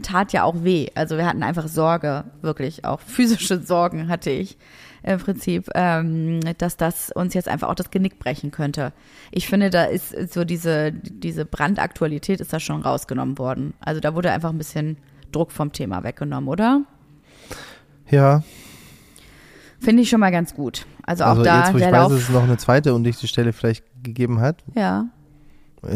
[0.03, 0.89] tat ja auch weh.
[0.95, 4.57] Also wir hatten einfach Sorge, wirklich, auch physische Sorgen hatte ich
[5.03, 8.93] im Prinzip, ähm, dass das uns jetzt einfach auch das Genick brechen könnte.
[9.31, 13.75] Ich finde, da ist so diese, diese Brandaktualität ist da schon rausgenommen worden.
[13.81, 14.99] Also da wurde einfach ein bisschen
[15.33, 16.83] Druck vom Thema weggenommen, oder?
[18.11, 18.43] Ja,
[19.81, 20.87] Finde ich schon mal ganz gut.
[21.05, 22.13] Also auch also da jetzt, wo ich weiß, Lauf.
[22.13, 25.07] dass es noch eine zweite undichte Stelle vielleicht gegeben hat, ja.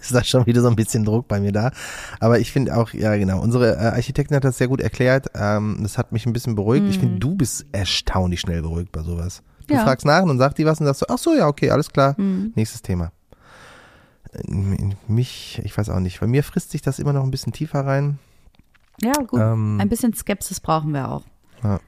[0.00, 1.70] ist da schon wieder so ein bisschen Druck bei mir da.
[2.18, 5.26] Aber ich finde auch, ja genau, unsere äh, Architektin hat das sehr gut erklärt.
[5.34, 6.86] Ähm, das hat mich ein bisschen beruhigt.
[6.88, 9.42] Ich finde, du bist erstaunlich schnell beruhigt bei sowas.
[9.66, 9.80] Du Mhm.
[9.80, 9.84] Ja.
[9.84, 11.90] fragst nach und dann sagt die was und sagst so, ach so, ja, okay, alles
[11.90, 12.14] klar.
[12.16, 12.52] Mhm.
[12.54, 13.12] Nächstes Thema.
[14.32, 14.40] Äh,
[15.08, 16.20] Mich, ich weiß auch nicht.
[16.20, 18.18] Bei mir frisst sich das immer noch ein bisschen tiefer rein.
[19.02, 19.38] Ja, gut.
[19.40, 21.22] Ähm, Ein bisschen Skepsis brauchen wir auch.
[21.62, 21.80] Ja.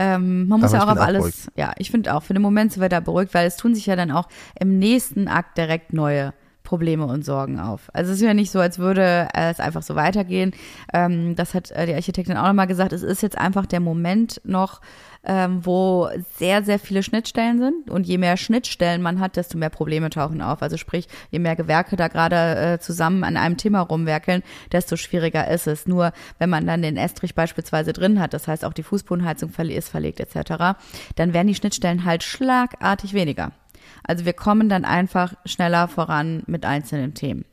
[0.00, 1.52] Ähm, man muss Aber ja auch auf alles, beruhigt.
[1.56, 3.84] ja, ich finde auch, für den Moment sind wir da beruhigt, weil es tun sich
[3.84, 6.32] ja dann auch im nächsten Akt direkt neue
[6.62, 7.90] Probleme und Sorgen auf.
[7.92, 10.52] Also es ist ja nicht so, als würde es einfach so weitergehen.
[10.94, 12.92] Ähm, das hat äh, die Architektin auch nochmal gesagt.
[12.92, 14.80] Es ist jetzt einfach der Moment noch,
[15.24, 17.90] ähm, wo sehr, sehr viele Schnittstellen sind.
[17.90, 20.62] Und je mehr Schnittstellen man hat, desto mehr Probleme tauchen auf.
[20.62, 25.48] Also sprich, je mehr Gewerke da gerade äh, zusammen an einem Thema rumwerkeln, desto schwieriger
[25.48, 25.86] ist es.
[25.86, 29.88] Nur wenn man dann den Estrich beispielsweise drin hat, das heißt auch die Fußbodenheizung ist
[29.88, 30.78] verlegt etc.,
[31.16, 33.52] dann werden die Schnittstellen halt schlagartig weniger.
[34.02, 37.44] Also wir kommen dann einfach schneller voran mit einzelnen Themen.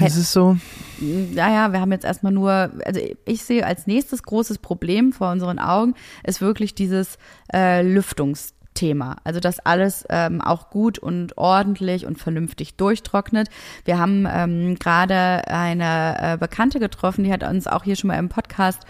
[0.00, 0.56] Ist es so?
[1.00, 5.58] Naja, wir haben jetzt erstmal nur, also ich sehe als nächstes großes Problem vor unseren
[5.58, 7.18] Augen ist wirklich dieses
[7.52, 9.16] äh, Lüftungsthema.
[9.24, 13.48] Also dass alles ähm, auch gut und ordentlich und vernünftig durchtrocknet.
[13.84, 18.18] Wir haben ähm, gerade eine äh, Bekannte getroffen, die hat uns auch hier schon mal
[18.18, 18.82] im Podcast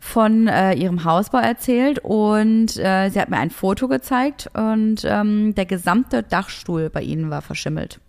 [0.00, 5.54] von äh, ihrem Hausbau erzählt und äh, sie hat mir ein Foto gezeigt und ähm,
[5.54, 8.00] der gesamte Dachstuhl bei ihnen war verschimmelt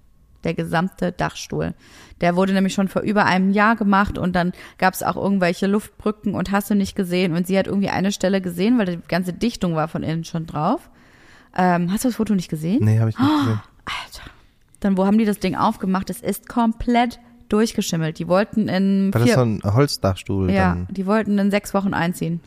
[0.45, 1.73] der gesamte Dachstuhl.
[2.21, 5.67] Der wurde nämlich schon vor über einem Jahr gemacht und dann gab es auch irgendwelche
[5.67, 7.35] Luftbrücken und hast du nicht gesehen.
[7.35, 10.45] Und sie hat irgendwie eine Stelle gesehen, weil die ganze Dichtung war von innen schon
[10.45, 10.89] drauf.
[11.57, 12.83] Ähm, hast du das Foto nicht gesehen?
[12.85, 13.61] Nee, habe ich nicht gesehen.
[13.85, 14.29] Alter.
[14.79, 16.09] Dann, wo haben die das Ding aufgemacht?
[16.09, 18.19] Es ist komplett durchgeschimmelt.
[18.19, 20.51] Die wollten in War das so ein Holzdachstuhl?
[20.51, 20.87] ja, Dann?
[20.89, 22.41] die wollten in sechs Wochen einziehen.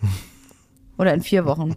[0.99, 1.77] Oder in vier Wochen.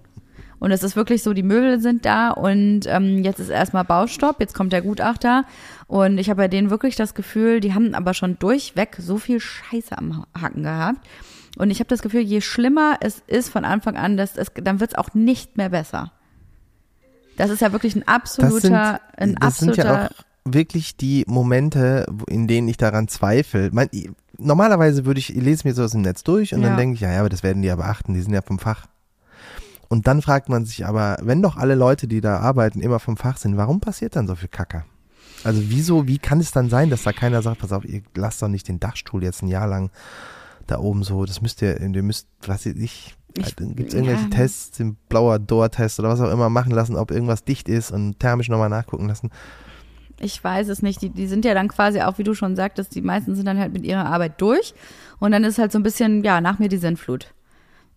[0.61, 4.39] Und es ist wirklich so, die Möbel sind da und ähm, jetzt ist erstmal Baustopp,
[4.39, 5.43] jetzt kommt der Gutachter
[5.87, 9.39] und ich habe bei denen wirklich das Gefühl, die haben aber schon durchweg so viel
[9.39, 10.99] Scheiße am Hacken gehabt.
[11.57, 14.79] Und ich habe das Gefühl, je schlimmer es ist von Anfang an, dass es, dann
[14.79, 16.11] wird es auch nicht mehr besser.
[17.37, 20.09] Das ist ja wirklich ein absoluter, das sind, ein das sind ja auch
[20.45, 23.71] wirklich die Momente, in denen ich daran zweifle.
[24.37, 26.67] Normalerweise würde ich, ich lese mir sowas im Netz durch und Ja.
[26.69, 28.59] dann denke ich, ja, ja, aber das werden die ja beachten, die sind ja vom
[28.59, 28.85] Fach.
[29.91, 33.17] Und dann fragt man sich aber, wenn doch alle Leute, die da arbeiten, immer vom
[33.17, 34.85] Fach sind, warum passiert dann so viel Kacke?
[35.43, 38.41] Also wieso, wie kann es dann sein, dass da keiner sagt, pass auf, ihr lasst
[38.41, 39.91] doch nicht den Dachstuhl jetzt ein Jahr lang
[40.65, 44.23] da oben so, das müsst ihr, ihr müsst, was weiß ich, Ich- gibt es irgendwelche
[44.23, 44.29] ja.
[44.29, 48.17] Tests, den blauer Door-Test oder was auch immer machen lassen, ob irgendwas dicht ist und
[48.17, 49.29] thermisch nochmal nachgucken lassen.
[50.21, 51.01] Ich weiß es nicht.
[51.01, 53.59] Die, die sind ja dann quasi auch, wie du schon sagtest, die meisten sind dann
[53.59, 54.73] halt mit ihrer Arbeit durch.
[55.19, 57.33] Und dann ist halt so ein bisschen, ja, nach mir die Sinnflut.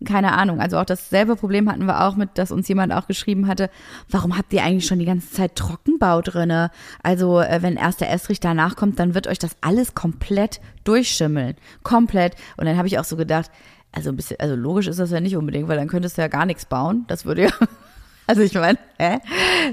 [0.03, 0.59] Keine Ahnung.
[0.59, 3.69] Also auch dasselbe Problem hatten wir auch mit, dass uns jemand auch geschrieben hatte,
[4.09, 6.69] warum habt ihr eigentlich schon die ganze Zeit Trockenbau drinne?
[7.01, 11.55] Also äh, wenn erst der Estrich danach kommt, dann wird euch das alles komplett durchschimmeln.
[11.83, 12.35] Komplett.
[12.57, 13.49] Und dann habe ich auch so gedacht,
[13.93, 16.27] also ein bisschen, also logisch ist das ja nicht unbedingt, weil dann könntest du ja
[16.27, 17.05] gar nichts bauen.
[17.07, 17.51] Das würde ja
[18.27, 19.19] also ich meine, hä?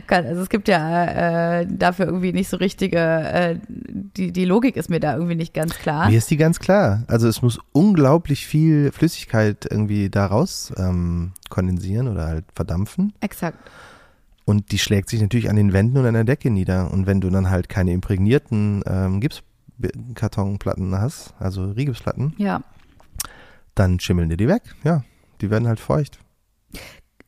[0.06, 4.76] Kann- Also es gibt ja äh, dafür irgendwie nicht so richtige, äh, die, die Logik
[4.76, 6.08] ist mir da irgendwie nicht ganz klar.
[6.10, 7.04] Mir ist die ganz klar.
[7.08, 13.12] Also es muss unglaublich viel Flüssigkeit irgendwie daraus ähm, kondensieren oder halt verdampfen.
[13.20, 13.58] Exakt.
[14.44, 16.90] Und die schlägt sich natürlich an den Wänden und an der Decke nieder.
[16.92, 22.62] Und wenn du dann halt keine imprägnierten ähm, Gipskartonplatten hast, also Rigipsplatten, Ja.
[23.74, 24.62] dann schimmeln dir die weg.
[24.84, 25.04] Ja,
[25.40, 26.18] die werden halt feucht.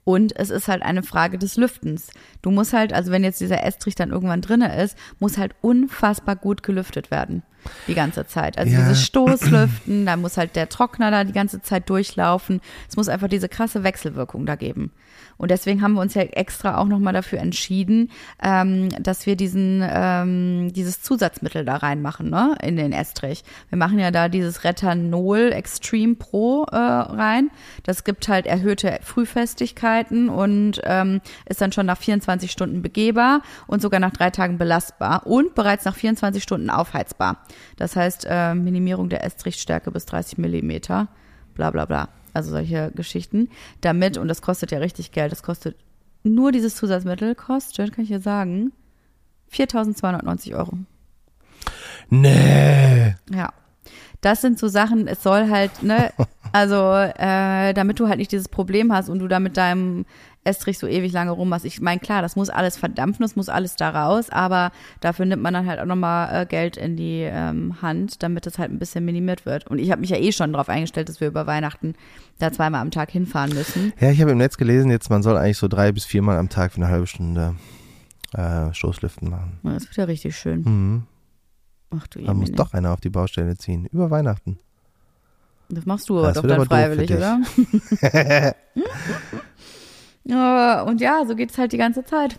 [0.05, 2.11] Und es ist halt eine Frage des Lüftens.
[2.43, 6.37] Du musst halt, also wenn jetzt dieser Estrich dann irgendwann drinne ist, muss halt unfassbar
[6.37, 7.43] gut gelüftet werden.
[7.89, 8.59] Die ganze Zeit.
[8.59, 8.81] Also Ja.
[8.81, 12.61] dieses Stoßlüften, da muss halt der Trockner da die ganze Zeit durchlaufen.
[12.89, 14.93] Es muss einfach diese krasse Wechselwirkung da geben.
[15.37, 18.11] Und deswegen haben wir uns ja extra auch nochmal dafür entschieden,
[18.43, 23.45] ähm, dass wir diesen, ähm, dieses Zusatzmittel da reinmachen, ne, in den Estrich.
[23.69, 27.51] Wir machen ja da dieses Retanol Extreme Pro äh, rein.
[27.83, 33.83] Das gibt halt erhöhte Frühfestigkeiten und ähm, ist dann schon nach 24 Stunden begehbar und
[33.83, 37.39] sogar nach drei Tagen belastbar und bereits nach 24 Stunden aufheizbar.
[37.77, 41.09] Das heißt, äh, Minimierung der Estrichstärke bis 30 Millimeter,
[41.55, 42.09] bla bla bla.
[42.35, 43.49] Also solche Geschichten.
[43.81, 45.77] Damit, und das kostet ja richtig Geld, das kostet
[46.25, 48.73] nur dieses Zusatzmittel, kostet, kann ich dir sagen,
[49.53, 50.79] 4.290 Euro.
[52.11, 53.15] Nee.
[53.33, 53.53] Ja.
[54.21, 56.13] Das sind so Sachen, es soll halt, ne,
[56.53, 60.07] also äh, damit du halt nicht dieses Problem hast und du da mit deinem
[60.45, 61.65] Estrich so ewig lange rum hast.
[61.65, 65.43] Ich meine, klar, das muss alles verdampfen, das muss alles da raus, aber dafür nimmt
[65.43, 68.79] man dann halt auch nochmal äh, Geld in die ähm, Hand, damit das halt ein
[68.79, 69.67] bisschen minimiert wird.
[69.67, 71.95] Und ich habe mich ja eh schon darauf eingestellt, dass wir über Weihnachten
[72.39, 73.93] da zweimal am Tag hinfahren müssen.
[74.01, 76.49] Ja, ich habe im Netz gelesen, jetzt man soll eigentlich so drei bis viermal am
[76.49, 77.57] Tag für eine halbe Stunde
[78.35, 79.59] äh, Stoßlüften machen.
[79.63, 80.61] Ja, Das wird ja richtig schön.
[80.63, 81.03] Mhm.
[81.97, 83.87] Ach du Da muss doch einer auf die Baustelle ziehen.
[83.93, 84.59] Über Weihnachten.
[85.71, 87.41] Das machst du aber Das doch dann aber freiwillig, oder?
[90.25, 92.39] ja, und ja, so geht's halt die ganze Zeit.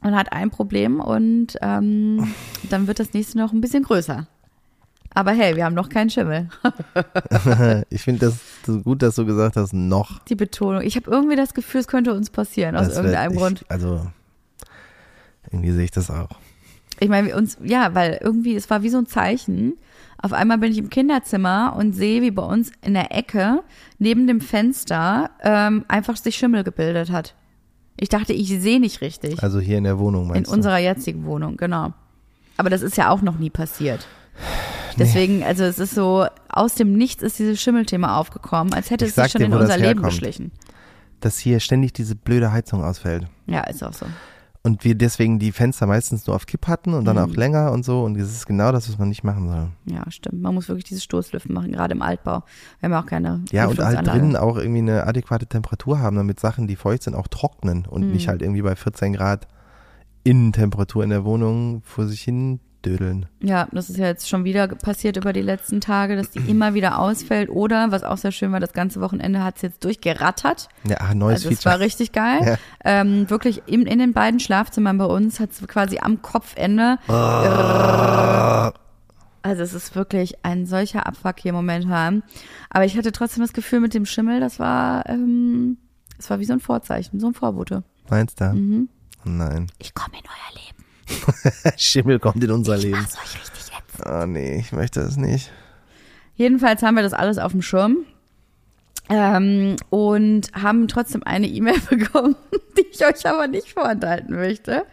[0.00, 2.34] Man hat ein Problem und ähm,
[2.70, 4.26] dann wird das nächste noch ein bisschen größer.
[5.16, 6.48] Aber hey, wir haben noch keinen Schimmel.
[7.88, 10.18] ich finde das so gut, dass du gesagt hast, noch.
[10.24, 10.82] Die Betonung.
[10.82, 13.64] Ich habe irgendwie das Gefühl, es könnte uns passieren aus Das wär- irgendeinem ich, Grund.
[13.68, 14.06] Also,
[15.52, 16.30] Irgendwie sehe ich das auch.
[16.98, 19.74] Ich meine, wir uns, ja, weil irgendwie, es war wie so ein Zeichen.
[20.24, 23.62] Auf einmal bin ich im Kinderzimmer und sehe, wie bei uns in der Ecke
[23.98, 27.34] neben dem Fenster ähm, einfach sich Schimmel gebildet hat.
[28.00, 29.42] Ich dachte, ich sehe nicht richtig.
[29.42, 30.54] Also hier in der Wohnung in meinst du?
[30.54, 31.92] unserer jetzigen Wohnung, genau.
[32.56, 34.06] Aber das ist ja auch noch nie passiert.
[34.98, 39.10] Deswegen, also es ist so, aus dem Nichts ist dieses Schimmelthema aufgekommen, als hätte Ich
[39.10, 40.06] es sich schon dir, in unser Leben herkommt.
[40.06, 40.52] geschlichen.
[41.20, 43.26] Dass hier ständig diese blöde Heizung ausfällt.
[43.46, 44.06] Ja, ist auch so.
[44.66, 47.22] Und wir deswegen die Fenster meistens nur auf Kipp hatten und dann Mhm.
[47.22, 48.02] auch länger und so.
[48.02, 49.68] Und das ist genau das, was man nicht machen soll.
[49.84, 50.40] Ja, stimmt.
[50.40, 52.42] Man muss wirklich diese Stoßlüften machen, gerade im Altbau.
[52.80, 56.16] Wir haben ja auch keine Ja, und halt drinnen auch irgendwie eine adäquate Temperatur haben,
[56.16, 58.12] damit Sachen, die feucht sind, auch trocknen und Mhm.
[58.12, 59.46] nicht halt irgendwie bei 14 Grad
[60.24, 63.26] Innentemperatur in der Wohnung vor sich hin dödeln.
[63.40, 66.74] Ja, das ist ja jetzt schon wieder passiert über die letzten Tage, dass die immer
[66.74, 67.50] wieder ausfällt.
[67.50, 70.68] Oder, was auch sehr schön war, das ganze Wochenende hat es jetzt durchgerattert.
[70.86, 71.86] Ja, ah, neues Also es war Feature.
[71.86, 72.40] richtig geil.
[72.44, 72.56] Ja.
[72.84, 76.98] Ähm, wirklich in, in den beiden Schlafzimmern bei uns hat es quasi am Kopfende.
[79.42, 82.22] Also es ist wirklich ein solcher Abfuck hier momentan.
[82.70, 85.76] Aber ich hatte trotzdem das Gefühl mit dem Schimmel, das war, ähm,
[86.16, 87.82] das war wie so ein Vorzeichen, so ein Vorbote.
[88.08, 88.44] Meinst du?
[88.52, 88.88] Mhm.
[89.24, 89.66] Nein.
[89.78, 90.63] Ich komme in euer Leben.
[91.76, 93.06] Schimmel kommt in unser Ich Leben.
[94.04, 95.50] Oh nee, ich möchte das nicht.
[96.36, 97.98] Jedenfalls haben wir das alles auf dem Schirm.
[99.10, 102.36] Ähm, und haben trotzdem eine E-Mail bekommen,
[102.78, 104.86] die ich euch aber nicht vorenthalten möchte,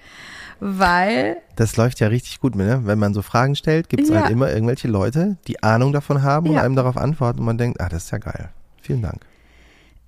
[0.59, 2.81] weil Das läuft ja richtig gut, ne?
[2.83, 4.21] Wenn man so Fragen stellt, gibt es Ja.
[4.21, 6.61] halt immer irgendwelche Leute, die Ahnung davon haben und Ja.
[6.63, 8.49] einem darauf antworten und man denkt, ah, das ist ja geil.
[8.81, 9.21] Vielen Dank.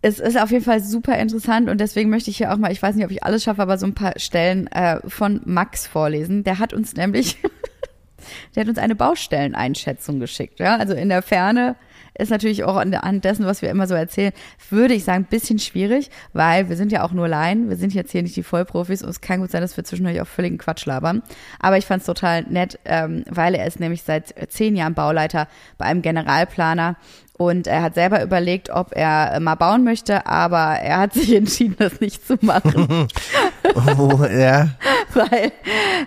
[0.03, 2.81] Es ist auf jeden Fall super interessant und deswegen möchte ich hier auch mal, ich
[2.81, 6.43] weiß nicht, ob ich alles schaffe, aber so ein paar Stellen äh, von Max vorlesen.
[6.43, 7.37] Der hat uns nämlich,
[8.55, 10.59] der hat uns eine Baustelleneinschätzung geschickt.
[10.59, 11.77] Ja, also in der Ferne
[12.17, 14.33] ist natürlich auch an, dessen, was wir immer so erzählen,
[14.69, 17.69] würde ich sagen, ein bisschen schwierig, weil wir sind ja auch nur Laien.
[17.69, 20.19] Wir sind jetzt hier nicht die Vollprofis und es kann gut sein, dass wir zwischendurch
[20.21, 21.23] auch völligen Quatsch labern.
[21.59, 25.47] Aber ich fand es total nett, ähm, weil er ist nämlich seit zehn Jahren Bauleiter
[25.77, 26.97] bei einem Generalplaner
[27.37, 31.33] und er hat selber überlegt, ob er äh, mal bauen möchte, aber er hat sich
[31.33, 33.07] entschieden, das nicht zu machen,
[33.75, 34.69] Oh, ja.
[35.13, 35.51] weil,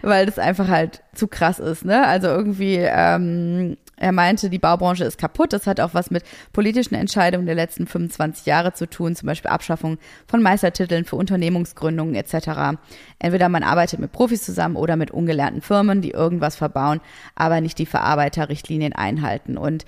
[0.02, 1.84] weil das einfach halt zu krass ist.
[1.84, 2.06] Ne?
[2.06, 5.52] Also irgendwie, ähm, er meinte, die Baubranche ist kaputt.
[5.52, 9.50] Das hat auch was mit politischen Entscheidungen der letzten 25 Jahre zu tun, zum Beispiel
[9.50, 12.76] Abschaffung von Meistertiteln für Unternehmungsgründungen etc.
[13.18, 17.00] Entweder man arbeitet mit Profis zusammen oder mit ungelernten Firmen, die irgendwas verbauen,
[17.34, 19.56] aber nicht die Verarbeiterrichtlinien einhalten.
[19.56, 19.86] Und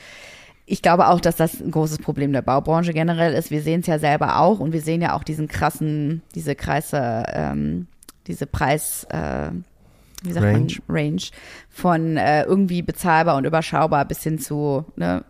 [0.68, 3.50] ich glaube auch, dass das ein großes Problem der Baubranche generell ist.
[3.50, 7.24] Wir sehen es ja selber auch und wir sehen ja auch diesen krassen, diese Kreise,
[7.32, 7.86] ähm,
[8.26, 9.50] diese Preis, äh,
[10.22, 10.76] wie sagt Range.
[10.86, 11.22] man, Range
[11.70, 15.24] von äh, irgendwie bezahlbar und überschaubar bis hin zu, ne,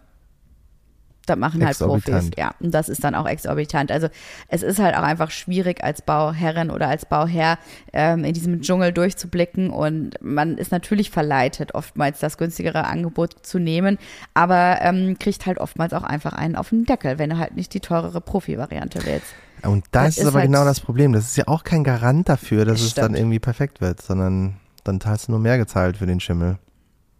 [1.28, 2.30] das machen halt Profis.
[2.36, 3.90] Ja, und das ist dann auch exorbitant.
[3.92, 4.08] Also
[4.48, 7.58] es ist halt auch einfach schwierig als Bauherrin oder als Bauherr
[7.92, 13.58] ähm, in diesem Dschungel durchzublicken und man ist natürlich verleitet, oftmals das günstigere Angebot zu
[13.58, 13.98] nehmen,
[14.34, 17.72] aber ähm, kriegt halt oftmals auch einfach einen auf den Deckel, wenn er halt nicht
[17.74, 19.22] die teurere Profi-Variante wählt.
[19.62, 21.12] Und das, Das ist, aber halt- genau das Problem.
[21.12, 23.18] Das ist ja auch kein Garant dafür, dass Das es dann stimmt.
[23.18, 26.58] irgendwie perfekt wird, sondern dann hast du nur mehr gezahlt für den Schimmel.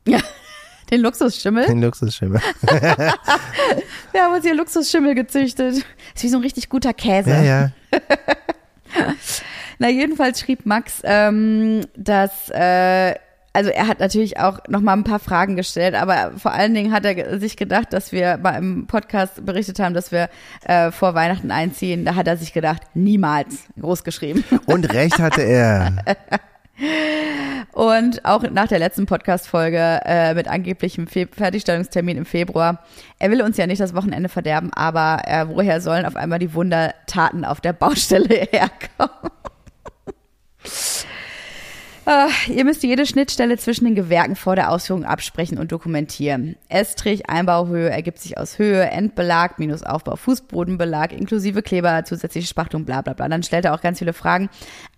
[0.91, 1.67] Den Luxusschimmel?
[1.67, 2.41] Den Luxusschimmel.
[4.13, 5.77] Wir haben uns hier Luxusschimmel gezüchtet.
[6.15, 7.31] Ist wie so ein richtig guter Käse.
[7.31, 7.71] Ja, ja.
[9.79, 13.15] Na, jedenfalls schrieb Max, ähm, dass, äh,
[13.53, 16.93] also er hat natürlich auch noch mal ein paar Fragen gestellt, aber vor allen Dingen
[16.93, 20.31] hat er sich gedacht, dass wir bei einem Podcast berichtet haben, dass wir
[20.65, 22.05] äh, vor Weihnachten einziehen.
[22.05, 24.43] Da hat er sich gedacht, niemals, groß geschrieben.
[24.67, 25.93] Und recht hatte er.
[27.73, 32.85] Und auch nach der letzten Podcast-Folge äh, mit angeblichem Fe Fertigstellungstermin im Februar.
[33.19, 36.55] Er will uns ja nicht das Wochenende verderben, aber äh, woher sollen auf einmal die
[36.55, 39.31] Wundertaten auf der Baustelle herkommen?
[42.11, 46.57] Ah, ihr müsst jede Schnittstelle zwischen den Gewerken vor der Ausführung absprechen und dokumentieren.
[46.71, 53.03] Estrich, Einbauhöhe ergibt sich aus Höhe, Endbelag minus Aufbau, Fußbodenbelag, inklusive Kleber, zusätzliche Spachtung, bla
[53.03, 53.29] bla bla.
[53.29, 54.49] Dann stellt er auch ganz viele Fragen.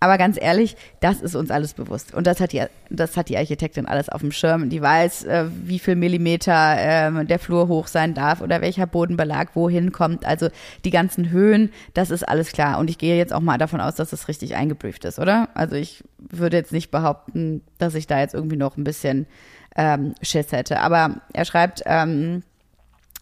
[0.03, 2.15] Aber ganz ehrlich, das ist uns alles bewusst.
[2.15, 4.69] Und das hat die, das hat die Architektin alles auf dem Schirm.
[4.69, 9.49] Die weiß, äh, wie viel Millimeter ähm, der Flur hoch sein darf oder welcher Bodenbelag
[9.53, 10.25] wohin kommt.
[10.25, 10.49] Also
[10.85, 12.79] die ganzen Höhen, das ist alles klar.
[12.79, 15.49] Und ich gehe jetzt auch mal davon aus, dass das richtig eingebrieft ist, oder?
[15.53, 19.27] Also ich würde jetzt nicht behaupten, dass ich da jetzt irgendwie noch ein bisschen
[19.75, 20.79] ähm, Schiss hätte.
[20.79, 22.41] Aber er schreibt, ähm,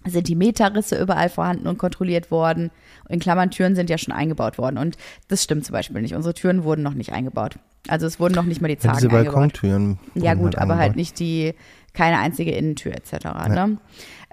[0.08, 2.72] sind die Meterrisse überall vorhanden und kontrolliert worden.
[3.10, 4.78] In Klammern, Türen sind ja schon eingebaut worden.
[4.78, 6.16] Und das stimmt zum Beispiel nicht.
[6.16, 7.56] Unsere Türen wurden noch nicht eingebaut.
[7.88, 9.34] Also es wurden noch nicht mal die Ja, Zagen diese eingebaut.
[9.34, 10.00] Balkontüren.
[10.16, 11.54] Ja gut, aber halt nicht die,
[11.94, 13.26] keine einzige Innentür etc.
[13.50, 13.78] Ne?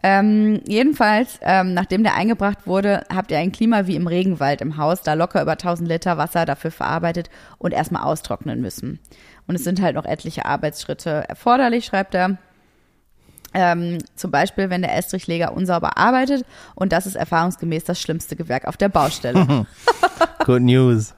[0.03, 4.77] Ähm, jedenfalls, ähm, nachdem der eingebracht wurde, habt ihr ein Klima wie im Regenwald im
[4.77, 9.01] Haus, da locker über 1000 Liter Wasser dafür verarbeitet und erstmal austrocknen müssen.
[9.47, 12.37] Und es sind halt noch etliche Arbeitsschritte erforderlich, schreibt er.
[13.59, 18.67] Ähm, zum Beispiel, wenn der Estrichleger unsauber arbeitet und das ist erfahrungsgemäß das schlimmste Gewerk
[18.67, 19.67] auf der Baustelle.
[20.45, 21.15] Good News.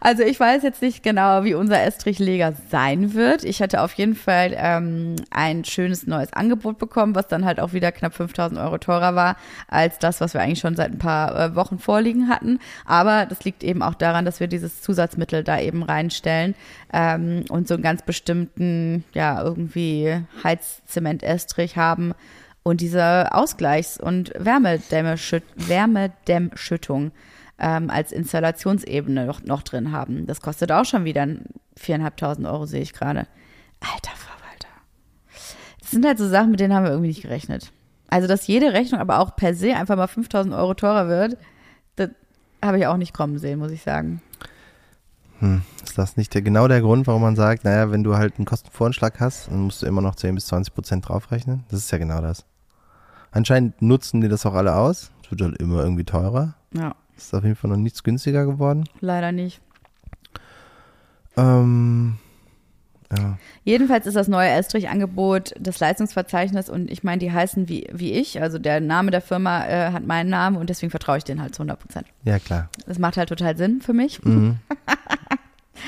[0.00, 3.44] Also ich weiß jetzt nicht genau, wie unser Estrichleger sein wird.
[3.44, 7.74] Ich hatte auf jeden Fall ähm, ein schönes neues Angebot bekommen, was dann halt auch
[7.74, 9.36] wieder knapp 5000 Euro teurer war
[9.68, 12.60] als das, was wir eigentlich schon seit ein paar äh, Wochen vorliegen hatten.
[12.86, 16.54] Aber das liegt eben auch daran, dass wir dieses Zusatzmittel da eben reinstellen
[16.94, 22.14] ähm, und so einen ganz bestimmten, ja, irgendwie Heizzement-Estrich haben
[22.62, 27.12] und diese Ausgleichs- und Wärmedämmschüttung
[27.60, 30.26] ähm, als Installationsebene noch, noch drin haben.
[30.26, 31.26] Das kostet auch schon wieder
[31.76, 33.26] viereinhalbtausend Euro, sehe ich gerade.
[33.80, 34.68] Alter Verwalter.
[35.80, 37.72] Das sind halt so Sachen, mit denen haben wir irgendwie nicht gerechnet.
[38.08, 41.36] Also, dass jede Rechnung aber auch per se einfach mal 5000 Euro teurer wird,
[41.96, 42.10] das
[42.62, 44.20] habe ich auch nicht kommen sehen, muss ich sagen.
[45.38, 45.62] Hm.
[45.84, 48.46] Ist das nicht der, genau der Grund, warum man sagt, naja, wenn du halt einen
[48.46, 51.64] Kostenvoranschlag hast, dann musst du immer noch 10 bis 20 Prozent draufrechnen?
[51.70, 52.44] Das ist ja genau das.
[53.32, 55.10] Anscheinend nutzen die das auch alle aus.
[55.24, 56.54] Es wird halt immer irgendwie teurer.
[56.74, 56.94] Ja.
[57.20, 58.84] Ist auf jeden Fall noch nichts günstiger geworden.
[59.00, 59.60] Leider nicht.
[61.36, 62.16] Ähm,
[63.16, 63.38] ja.
[63.64, 68.40] Jedenfalls ist das neue Estrich-Angebot das Leistungsverzeichnis und ich meine, die heißen wie, wie ich,
[68.40, 71.54] also der Name der Firma äh, hat meinen Namen und deswegen vertraue ich denen halt
[71.54, 72.06] zu 100 Prozent.
[72.24, 72.68] Ja, klar.
[72.86, 74.22] Das macht halt total Sinn für mich.
[74.24, 74.58] Mhm.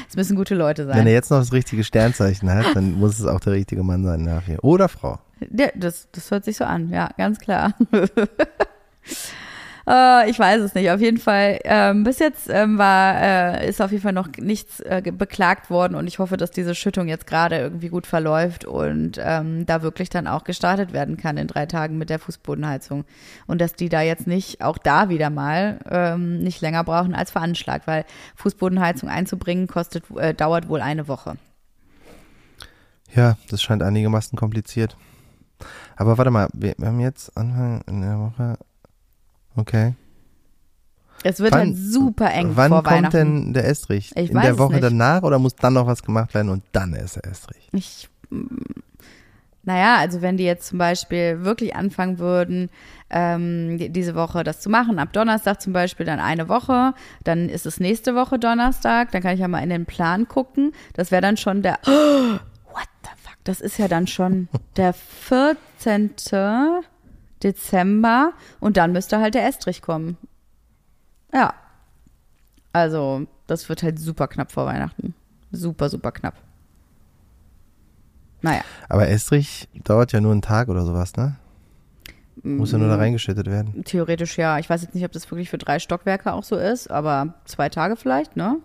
[0.09, 0.97] Es müssen gute Leute sein.
[0.97, 4.05] Wenn er jetzt noch das richtige Sternzeichen hat, dann muss es auch der richtige Mann
[4.05, 4.65] sein dafür.
[4.65, 5.19] Oder Frau.
[5.55, 7.75] Ja, das, das hört sich so an, ja, ganz klar.
[9.89, 10.91] Äh, ich weiß es nicht.
[10.91, 14.81] Auf jeden Fall, ähm, bis jetzt ähm, war, äh, ist auf jeden Fall noch nichts
[14.81, 19.19] äh, beklagt worden und ich hoffe, dass diese Schüttung jetzt gerade irgendwie gut verläuft und
[19.21, 23.05] ähm, da wirklich dann auch gestartet werden kann in drei Tagen mit der Fußbodenheizung.
[23.47, 27.31] Und dass die da jetzt nicht, auch da wieder mal, ähm, nicht länger brauchen als
[27.31, 28.05] veranschlagt, weil
[28.37, 31.37] Fußbodenheizung einzubringen kostet, äh, dauert wohl eine Woche.
[33.15, 34.97] Ja, das scheint einigermaßen kompliziert.
[35.97, 38.59] Aber warte mal, wir, haben jetzt Anfang in der Woche
[39.57, 39.95] Okay.
[41.25, 43.17] Es wird Wann- halt super eng Wann vor kommt Weihnachten.
[43.45, 44.11] denn der Estrich?
[44.17, 44.83] Ich In der Woche nicht.
[44.85, 47.69] danach oder muss dann noch was gemacht werden und dann ist der Estrich?
[47.73, 48.47] Ich, mm,
[49.65, 52.71] naja, also wenn die jetzt zum Beispiel wirklich anfangen würden,
[53.11, 57.49] ähm, die- diese Woche das zu machen, ab Donnerstag zum Beispiel dann eine Woche, dann
[57.49, 60.73] ist es nächste Woche Donnerstag, dann kann ich ja mal in den Plan gucken.
[60.95, 66.11] Das wäre dann schon der, what the fuck, das ist ja dann schon der 14.
[67.43, 70.17] Dezember und dann müsste halt der Estrich kommen.
[71.33, 71.55] Ja.
[72.73, 75.15] Also, das wird halt super knapp vor Weihnachten.
[75.51, 76.35] Super, super knapp.
[78.41, 78.63] Naja.
[78.89, 81.37] Aber Estrich dauert ja nur einen Tag oder sowas, ne?
[82.43, 83.85] Muss ja nur da reingeschüttet werden.
[83.85, 84.59] Theoretisch ja.
[84.59, 87.69] Ich weiß jetzt nicht, ob das wirklich für drei Stockwerke auch so ist, aber zwei
[87.69, 88.59] Tage vielleicht, ne?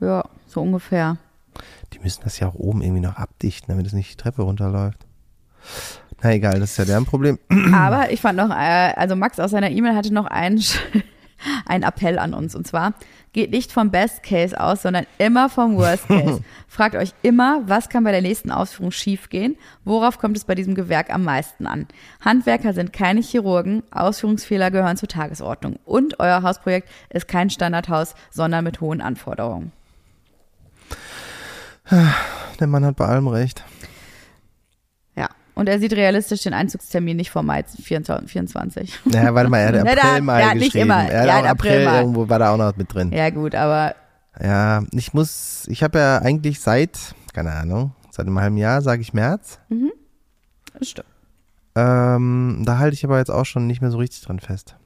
[0.00, 1.18] Ja, so ungefähr.
[1.92, 5.06] Die müssen das ja auch oben irgendwie noch abdichten, damit es nicht die Treppe runterläuft.
[6.24, 7.38] Na egal, das ist ja deren Problem.
[7.74, 10.58] Aber ich fand noch, äh, also Max aus seiner E-Mail hatte noch einen,
[11.66, 12.54] einen Appell an uns.
[12.54, 12.94] Und zwar,
[13.34, 16.42] geht nicht vom Best Case aus, sondern immer vom Worst Case.
[16.66, 19.56] Fragt euch immer, was kann bei der nächsten Ausführung schiefgehen?
[19.84, 21.86] Worauf kommt es bei diesem Gewerk am meisten an?
[22.24, 25.78] Handwerker sind keine Chirurgen, Ausführungsfehler gehören zur Tagesordnung.
[25.84, 29.72] Und euer Hausprojekt ist kein Standardhaus, sondern mit hohen Anforderungen.
[31.90, 33.62] Der Mann hat bei allem recht.
[35.54, 38.92] Und er sieht realistisch den Einzugstermin nicht vor Mai 24.
[39.04, 40.84] Naja, warte mal, er hat Na, da- April mal ja, nicht geschrieben.
[40.86, 41.08] immer.
[41.08, 43.12] Er hat Ja, auch April, April irgendwo war da auch noch mit drin.
[43.12, 43.94] Ja, gut, aber
[44.42, 46.98] Ja, ich muss, ich habe ja eigentlich seit,
[47.32, 49.60] keine Ahnung, seit einem halben Jahr sage ich März.
[50.82, 51.06] stimmt.
[51.76, 54.76] Ähm, da halte ich aber jetzt auch schon nicht mehr so richtig dran fest,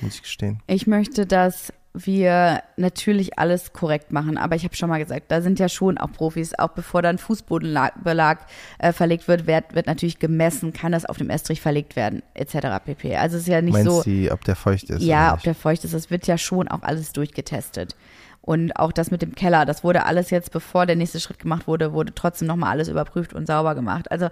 [0.00, 0.60] muss ich gestehen.
[0.66, 5.40] Ich möchte, dass wir natürlich alles korrekt machen, aber ich habe schon mal gesagt, da
[5.40, 8.38] sind ja schon auch Profis, auch bevor dann Fußbodenbelag
[8.78, 12.84] äh, verlegt wird, wird, wird natürlich gemessen, kann das auf dem Estrich verlegt werden, etc.
[12.84, 13.16] pp.
[13.16, 15.02] Also es ist ja nicht Meinst so, du, ob der feucht ist?
[15.04, 17.94] ja, ob der feucht ist, das wird ja schon auch alles durchgetestet.
[18.40, 21.66] Und auch das mit dem Keller, das wurde alles jetzt, bevor der nächste Schritt gemacht
[21.66, 24.10] wurde, wurde trotzdem nochmal alles überprüft und sauber gemacht.
[24.10, 24.28] Also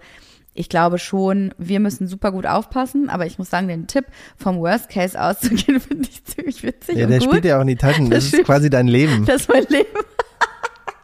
[0.54, 4.04] ich glaube schon, wir müssen super gut aufpassen, aber ich muss sagen, den Tipp
[4.36, 7.28] vom Worst Case auszugehen, finde ich ziemlich witzig Ja, und der gut.
[7.28, 8.10] spielt ja auch in die Taschen.
[8.10, 9.24] Das Das ist quasi dein Leben.
[9.26, 9.88] Das ist mein Leben.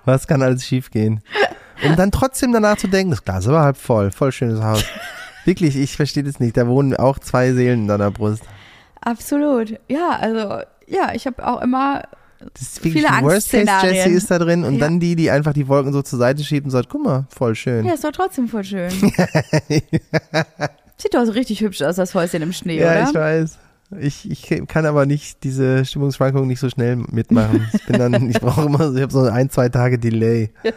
[0.05, 1.21] Was kann alles schiefgehen?
[1.85, 4.11] Um dann trotzdem danach zu denken, das Glas ist aber halb voll.
[4.11, 4.85] Voll schönes Haus.
[5.45, 6.57] Wirklich, ich verstehe das nicht.
[6.57, 8.43] Da wohnen auch zwei Seelen in deiner Brust.
[9.01, 9.79] Absolut.
[9.89, 12.03] Ja, also, ja, ich habe auch immer,
[12.55, 13.95] Das Viele ein Worst Case Angstszenarien.
[13.95, 14.81] Jesse ist da drin und Ja.
[14.81, 17.55] dann die, die einfach die Wolken so zur Seite schiebt und sagt, guck mal, voll
[17.57, 17.85] schön.
[17.85, 18.91] ja, ist doch trotzdem voll schön.
[20.97, 23.09] Sieht doch so richtig hübsch aus, das Häuschen im Schnee, Ja, oder?
[23.09, 23.59] ich weiß.
[24.01, 27.67] Ich, ich kann aber nicht diese Stimmungsschwankungen nicht so schnell mitmachen.
[27.73, 30.51] Ich bin dann, ich brauche immer, ich habe so ein, zwei Tage Delay.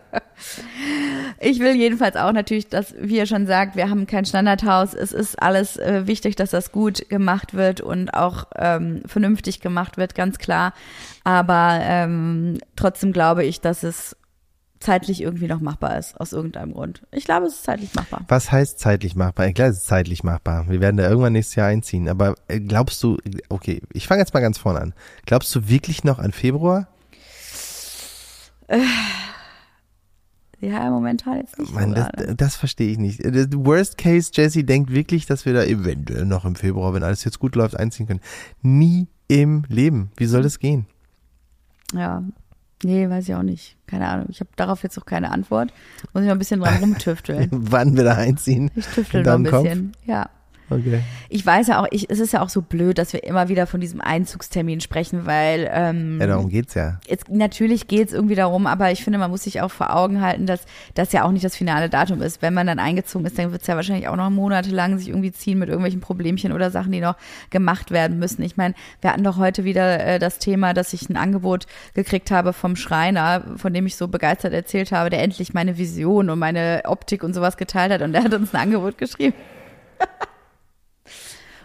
[1.40, 4.94] Ich will jedenfalls auch natürlich, dass, wie ihr schon sagt, wir haben kein Standardhaus.
[4.94, 9.96] Es ist alles äh, wichtig, dass das gut gemacht wird und auch ähm, vernünftig gemacht
[9.96, 10.72] wird, ganz klar.
[11.22, 14.16] Aber ähm, trotzdem glaube ich, dass es
[14.80, 17.02] zeitlich irgendwie noch machbar ist, aus irgendeinem Grund.
[17.10, 18.22] Ich glaube, es ist zeitlich machbar.
[18.28, 19.50] Was heißt zeitlich machbar?
[19.52, 20.66] Klar, es ist zeitlich machbar.
[20.68, 22.08] Wir werden da irgendwann nächstes Jahr einziehen.
[22.08, 23.16] Aber äh, glaubst du,
[23.48, 24.94] okay, ich fange jetzt mal ganz vorne an.
[25.26, 26.86] Glaubst du wirklich noch an Februar?
[30.64, 31.74] Ja, momentan jetzt nicht.
[31.74, 33.20] Mann, das, das verstehe ich nicht.
[33.20, 37.24] Äh, worst case, Jesse denkt wirklich, dass wir da eventuell noch im Februar, wenn alles
[37.24, 38.20] jetzt gut läuft, einziehen können.
[38.62, 40.10] Nie im Leben.
[40.16, 40.86] Wie soll das gehen?
[41.94, 42.22] Ja,
[42.82, 43.76] nee, weiß ich auch nicht.
[43.86, 44.26] Keine Ahnung.
[44.30, 45.72] Ich habe darauf jetzt auch keine Antwort.
[46.12, 47.48] Muss ich noch ein bisschen dran rumtüfteln.
[47.50, 48.70] Wann wir da einziehen?
[48.74, 49.92] Ich tüftel noch ein bisschen.
[49.92, 50.06] Kopf?
[50.06, 50.30] Ja.
[50.70, 51.00] Okay.
[51.28, 53.66] Ich weiß ja auch, ich, es ist ja auch so blöd, dass wir immer wieder
[53.66, 56.98] von diesem Einzugstermin sprechen, weil ähm, Ja, darum geht's ja.
[57.06, 60.46] jetzt, natürlich geht's irgendwie darum, aber ich finde, man muss sich auch vor Augen halten,
[60.46, 60.62] dass
[60.94, 62.40] das ja auch nicht das finale Datum ist.
[62.40, 65.58] Wenn man dann eingezogen ist, dann wird's ja wahrscheinlich auch noch monatelang sich irgendwie ziehen
[65.58, 67.16] mit irgendwelchen Problemchen oder Sachen, die noch
[67.50, 68.42] gemacht werden müssen.
[68.42, 72.30] Ich meine, wir hatten doch heute wieder äh, das Thema, dass ich ein Angebot gekriegt
[72.30, 76.38] habe vom Schreiner, von dem ich so begeistert erzählt habe, der endlich meine Vision und
[76.38, 79.34] meine Optik und sowas geteilt hat und der hat uns ein Angebot geschrieben.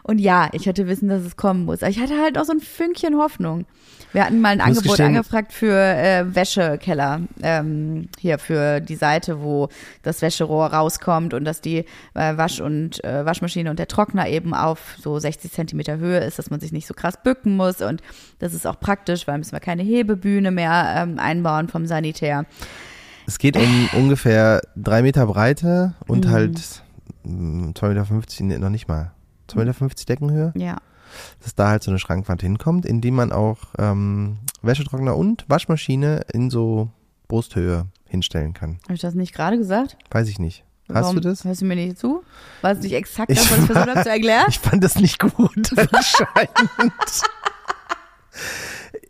[0.10, 1.82] Und ja, ich hätte wissen, dass es kommen muss.
[1.84, 3.66] Aber ich hatte halt auch so ein Fünkchen Hoffnung.
[4.12, 7.22] Wir hatten mal ein Angebot gestehen- angefragt für äh, Wäschekeller.
[7.43, 9.70] Ähm, hier für die Seite, wo
[10.01, 11.86] das Wäscherohr rauskommt und dass die
[12.16, 16.39] äh, Wasch- und äh, Waschmaschine und der Trockner eben auf so 60 Zentimeter Höhe ist,
[16.39, 17.82] dass man sich nicht so krass bücken muss.
[17.84, 18.01] Und
[18.39, 22.45] das ist auch praktisch, weil müssen wir keine Hebebühne mehr ähm, einbauen vom Sanitär.
[23.28, 26.30] Es geht um ungefähr drei Meter Breite und Mhm.
[26.32, 26.60] halt
[27.26, 29.12] mm, 2,50 Meter, nee, noch nicht mal.
[29.50, 30.78] 2,50 Meter Deckenhöhe, Ja.
[31.43, 36.22] dass da halt so eine Schrankwand hinkommt, in die man auch ähm, Wäschetrockner und Waschmaschine
[36.34, 36.89] in so
[37.28, 38.80] Brusthöhe hinstellen kann.
[38.86, 39.97] Habe ich das nicht gerade gesagt?
[40.12, 40.64] Weiß ich nicht.
[40.91, 41.43] Hast Warum du das?
[41.45, 42.24] Hörst du mir nicht zu?
[42.62, 44.45] War es nicht exakt das, was ich versucht habe zu erklären?
[44.50, 46.93] Ich fand das nicht gut, anscheinend.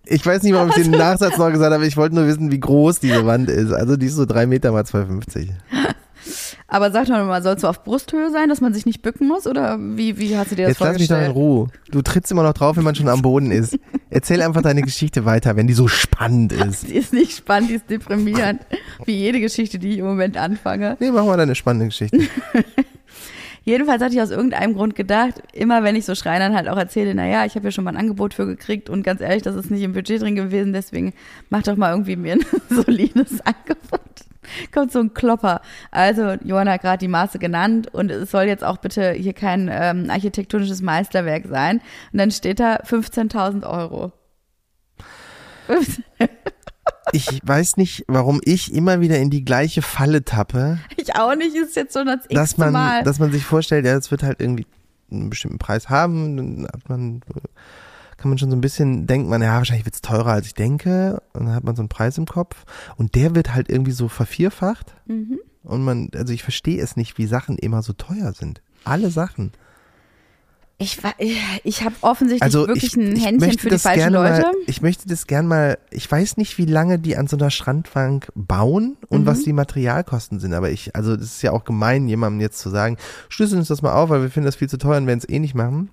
[0.05, 1.85] Ich weiß nicht, warum ich den Nachsatz noch gesagt habe.
[1.85, 3.71] Ich wollte nur wissen, wie groß diese Wand ist.
[3.71, 5.49] Also die ist so drei Meter mal 2,50.
[6.69, 9.27] Aber sag doch mal, soll es so auf Brusthöhe sein, dass man sich nicht bücken
[9.27, 9.47] muss?
[9.47, 11.35] Oder wie, wie hast du dir das Jetzt lass mich doch in vorgestellt?
[11.35, 11.67] Ruhe.
[11.89, 13.77] Du trittst immer noch drauf, wenn man schon am Boden ist.
[14.11, 16.87] Erzähl einfach deine Geschichte weiter, wenn die so spannend ist.
[16.87, 18.61] Die ist nicht spannend, die ist deprimierend.
[19.05, 20.95] wie jede Geschichte, die ich im Moment anfange.
[20.99, 22.19] Nee, mach mal deine spannende Geschichte.
[23.65, 27.13] Jedenfalls hatte ich aus irgendeinem Grund gedacht, immer wenn ich so Schreinern halt auch erzähle,
[27.13, 29.69] naja, ich habe ja schon mal ein Angebot für gekriegt und ganz ehrlich, das ist
[29.69, 31.13] nicht im Budget drin gewesen, deswegen
[31.49, 34.08] mach doch mal irgendwie mir ein solides Angebot.
[34.73, 35.61] Kommt so ein Klopper.
[35.91, 39.69] Also, Johanna hat gerade die Maße genannt und es soll jetzt auch bitte hier kein
[39.71, 41.81] ähm, architektonisches Meisterwerk sein.
[42.11, 44.11] Und dann steht da 15.000 Euro.
[47.11, 51.55] Ich weiß nicht, warum ich immer wieder in die gleiche Falle tappe, Ich auch nicht,
[51.55, 53.03] ist jetzt schon das dass man, Mal.
[53.03, 54.67] dass man sich vorstellt, ja, es wird halt irgendwie
[55.11, 57.21] einen bestimmten Preis haben, dann hat man,
[58.19, 61.21] kann man schon so ein bisschen, denkt man, ja, wahrscheinlich wird's teurer, als ich denke,
[61.33, 62.65] und dann hat man so einen Preis im Kopf,
[62.97, 65.39] und der wird halt irgendwie so vervierfacht, Mhm.
[65.63, 68.61] und man, also ich verstehe es nicht, wie Sachen immer so teuer sind.
[68.83, 69.51] Alle Sachen.
[70.81, 71.13] Ich, wa-
[71.65, 74.43] ich habe offensichtlich Also wirklich ich, ein Händchen für die falschen Leute.
[74.43, 77.51] Mal, ich möchte das gern mal, ich weiß nicht, wie lange die an so einer
[77.51, 79.25] Strandbank bauen und Mhm.
[79.25, 82.69] was die Materialkosten sind, aber ich, also das ist ja auch gemein, jemandem jetzt zu
[82.69, 82.95] sagen,
[83.27, 85.27] schlüsseln uns das mal auf, weil wir finden das viel zu teuer und werden es
[85.27, 85.89] eh nicht machen.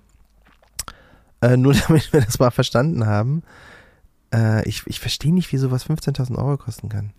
[1.41, 3.43] Äh, nur damit wir das mal verstanden haben.
[4.33, 7.11] Äh, ich, ich verstehe nicht, wie sowas 15.000 Euro kosten kann.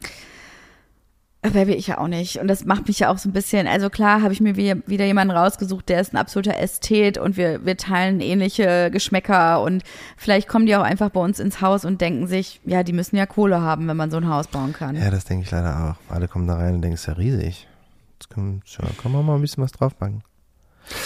[1.40, 2.38] Wer will ich ja auch nicht.
[2.40, 4.82] Und das macht mich ja auch so ein bisschen, also klar habe ich mir wie-
[4.86, 9.84] wieder jemanden rausgesucht, der ist ein absoluter Ästhet und wir, wir teilen ähnliche Geschmäcker und
[10.16, 13.14] vielleicht kommen die auch einfach bei uns ins Haus und denken sich, ja, die müssen
[13.16, 14.96] ja Kohle haben, wenn man so ein Haus bauen kann.
[14.96, 16.12] Ja, das denke ich leider auch.
[16.12, 17.68] Alle kommen da rein und denken, ist ja riesig.
[18.18, 20.22] Jetzt können, tja, kann man mal ein bisschen was draufpacken.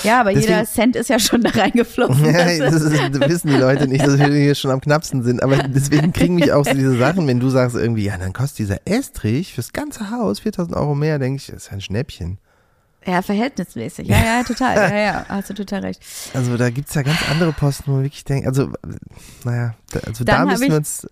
[0.02, 2.24] Ja, aber Deswegen- jeder Cent ist ja schon da reingeflossen.
[2.32, 5.42] Ja, Das ist- das wissen die Leute nicht, dass wir hier schon am knappsten sind.
[5.42, 8.60] Aber deswegen kriegen mich auch so diese Sachen, wenn du sagst irgendwie, ja, dann kostet
[8.60, 12.38] dieser Estrich fürs ganze Haus 4000 Euro mehr, denke ich, das ist ein Schnäppchen.
[13.06, 14.06] ja, verhältnismäßig.
[14.08, 14.76] Ja, ja, total.
[14.76, 16.00] Ja, ja, hast du total recht.
[16.34, 18.70] Also da gibt's ja ganz andere Posten, wo man wirklich denkt, also,
[19.44, 21.06] naja, da, also Dann da müssen wir uns,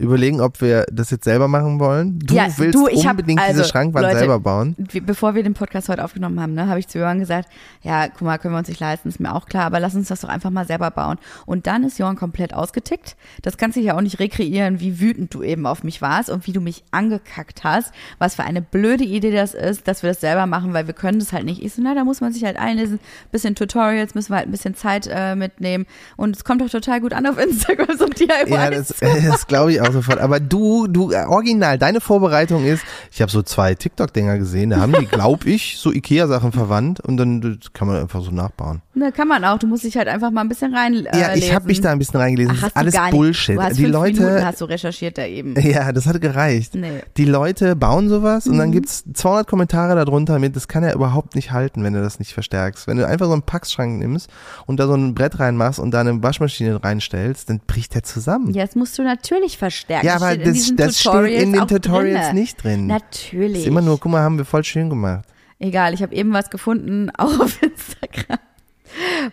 [0.00, 2.18] überlegen, ob wir das jetzt selber machen wollen.
[2.20, 4.74] Du Ja, willst du, ich hab- unbedingt also, diese Schrankwand Leute, selber bauen.
[5.04, 7.48] Bevor wir den Podcast heute aufgenommen haben, ne, habe ich zu Johann gesagt,
[7.82, 10.08] ja, guck mal, können wir uns nicht leisten, ist mir auch klar, aber lass uns
[10.08, 11.18] das doch einfach mal selber bauen.
[11.44, 13.16] Und dann ist Johann komplett ausgetickt.
[13.42, 16.46] Das kannst du ja auch nicht rekreieren, wie wütend du eben auf mich warst und
[16.46, 17.92] wie du mich angekackt hast.
[18.18, 21.18] Was für eine blöde Idee das ist, dass wir das selber machen, weil wir können
[21.18, 21.62] das halt nicht.
[21.62, 23.00] Ich so, na, da muss man sich halt einlesen,
[23.32, 25.86] bisschen Tutorials, müssen wir halt ein bisschen Zeit äh, mitnehmen.
[26.16, 28.28] Und es kommt doch total gut an auf Instagram, so DIY.
[28.50, 30.18] Ja, das, das glaube ich auch sofort.
[30.18, 34.80] Aber du, du, äh, original, deine Vorbereitung ist, ich habe so zwei TikTok-Dinger gesehen, da
[34.80, 38.82] haben die, glaube ich, so Ikea-Sachen verwandt und dann das kann man einfach so nachbauen.
[38.94, 39.58] Ne, kann man auch.
[39.58, 41.92] Du musst dich halt einfach mal ein bisschen rein äh, ja, ich habe mich da
[41.92, 42.56] ein bisschen reingelesen.
[42.60, 43.10] Ach, das ist alles.
[43.12, 43.56] Bullshit.
[43.56, 45.54] Du hast die fünf Leute, Minuten hast du recherchiert da eben.
[45.60, 46.74] ja, das hat gereicht.
[46.74, 47.00] Nee.
[47.16, 48.58] Die Leute bauen sowas und Mhm.
[48.58, 52.18] dann gibt's 200 Kommentare darunter mit, das kann ja überhaupt nicht halten, wenn du das
[52.18, 52.86] nicht verstärkst.
[52.86, 54.28] Wenn du einfach so einen Packschrank nimmst
[54.66, 58.52] und da so ein Brett reinmachst und da eine Waschmaschine reinstellst, dann bricht der zusammen.
[58.52, 59.79] Ja, das musst du natürlich verstärken.
[59.88, 62.40] Ja, aber steht in das, das steht in den Tutorials drinne.
[62.40, 62.86] nicht drin.
[62.86, 63.60] Natürlich.
[63.60, 65.24] Ist immer nur, guck mal, haben wir voll schön gemacht.
[65.58, 68.38] Egal, ich habe eben was gefunden, auch auf Instagram,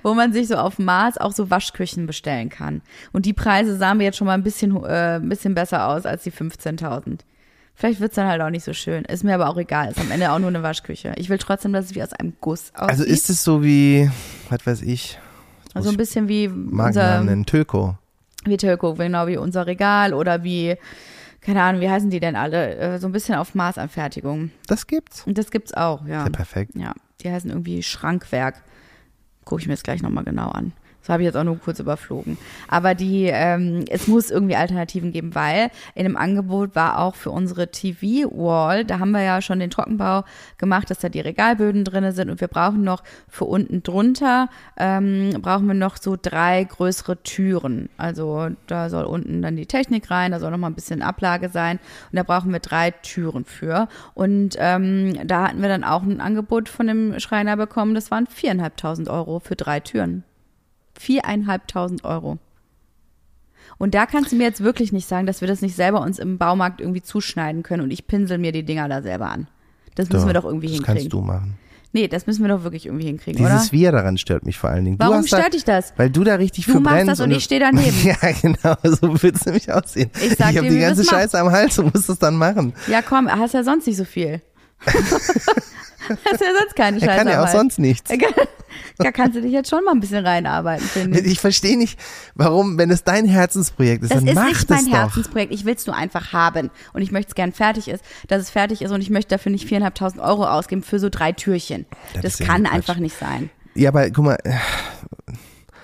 [0.03, 2.81] wo man sich so auf Mars auch so Waschküchen bestellen kann.
[3.13, 6.05] Und die Preise sahen mir jetzt schon mal ein bisschen, äh, ein bisschen besser aus
[6.05, 7.19] als die 15.000.
[7.75, 9.05] Vielleicht wird's dann halt auch nicht so schön.
[9.05, 9.91] Ist mir aber auch egal.
[9.91, 11.13] Ist am Ende auch nur eine Waschküche.
[11.15, 12.89] Ich will trotzdem, dass es wie aus einem Guss aussieht.
[12.89, 14.09] Also ist es so wie,
[14.49, 15.19] was weiß ich,
[15.77, 17.97] also ein bisschen wie Markennamen unser, nennen, Töko.
[18.49, 20.75] Wie Tölko, genau wie unser Regal oder wie,
[21.41, 22.75] keine Ahnung, wie heißen die denn alle?
[22.75, 24.51] Äh, So ein bisschen auf Maßanfertigung.
[24.67, 25.25] Das gibt's.
[25.25, 26.23] Und das gibt's auch, ja.
[26.23, 26.71] Ja, perfekt.
[26.75, 28.63] Ja, die heißen irgendwie Schrankwerk.
[29.45, 30.73] Gucke ich mir jetzt gleich nochmal genau an.
[31.01, 32.37] Das habe ich jetzt auch nur kurz überflogen.
[32.67, 37.31] Aber die, ähm, es muss irgendwie Alternativen geben, weil in dem Angebot war auch für
[37.31, 40.25] unsere TV-Wall, da haben wir ja schon den Trockenbau
[40.57, 45.29] gemacht, dass da die Regalböden drinne sind und wir brauchen noch für unten drunter, ähm,
[45.41, 47.87] brauchen wir noch so drei größere Türen.
[47.95, 51.47] Also da soll unten dann die Technik rein, da soll noch mal ein bisschen Ablage
[51.47, 51.79] sein
[52.11, 53.87] und da brauchen wir drei Türen für.
[54.13, 58.27] Und ähm, da hatten wir dann auch ein Angebot von dem Schreiner bekommen, das waren
[58.27, 60.25] viereinhalbtausend Euro für drei Türen.
[60.99, 62.37] Viereinhalbtausend Euro.
[63.77, 66.19] Und da kannst du mir jetzt wirklich nicht sagen, dass wir das nicht selber uns
[66.19, 69.47] im Baumarkt irgendwie zuschneiden können und ich pinsel mir die Dinger da selber an.
[69.95, 70.99] Das müssen wir doch irgendwie das hinkriegen.
[71.01, 71.57] kannst du machen.
[71.93, 73.71] Nee, das müssen wir doch wirklich irgendwie hinkriegen, Dieses oder?
[73.71, 74.97] Wir daran stört mich vor allen Dingen.
[74.97, 75.93] du Warum hast da, stört dich das?
[75.95, 77.11] Weil du da richtig Du für machst brennst.
[77.11, 77.95] das und ich stehe daneben.
[78.03, 80.11] Ja, genau, so wird's nämlich aussehen.
[80.21, 81.09] Ich sag dir, habe die ganze das.
[81.09, 82.73] Scheiße am Hals und muss das dann machen.
[82.87, 84.41] Ja, komm, hast ja sonst nicht so viel.
[84.85, 87.17] hast ja sonst keine Er Scheiße.
[87.17, 88.11] kann ja auch sonst nichts.
[88.99, 91.25] Da kannst du dich jetzt schon mal ein bisschen reinarbeiten, finde ich.
[91.33, 91.99] Ich verstehe nicht,
[92.33, 94.97] warum, wenn es dein Herzensprojekt ist, Das dann ist mach nicht das mein doch.
[94.99, 95.53] Herzensprojekt.
[95.53, 96.71] Ich will es nur einfach haben.
[96.93, 99.51] Und ich möchte es gern fertig ist, dass es fertig ist und ich möchte dafür
[99.51, 101.85] nicht viereinhalbtausend Euro ausgeben für so drei Türchen.
[102.13, 103.49] Das Das, ist kann einfach nicht sein.
[103.75, 104.37] Ja, aber guck mal,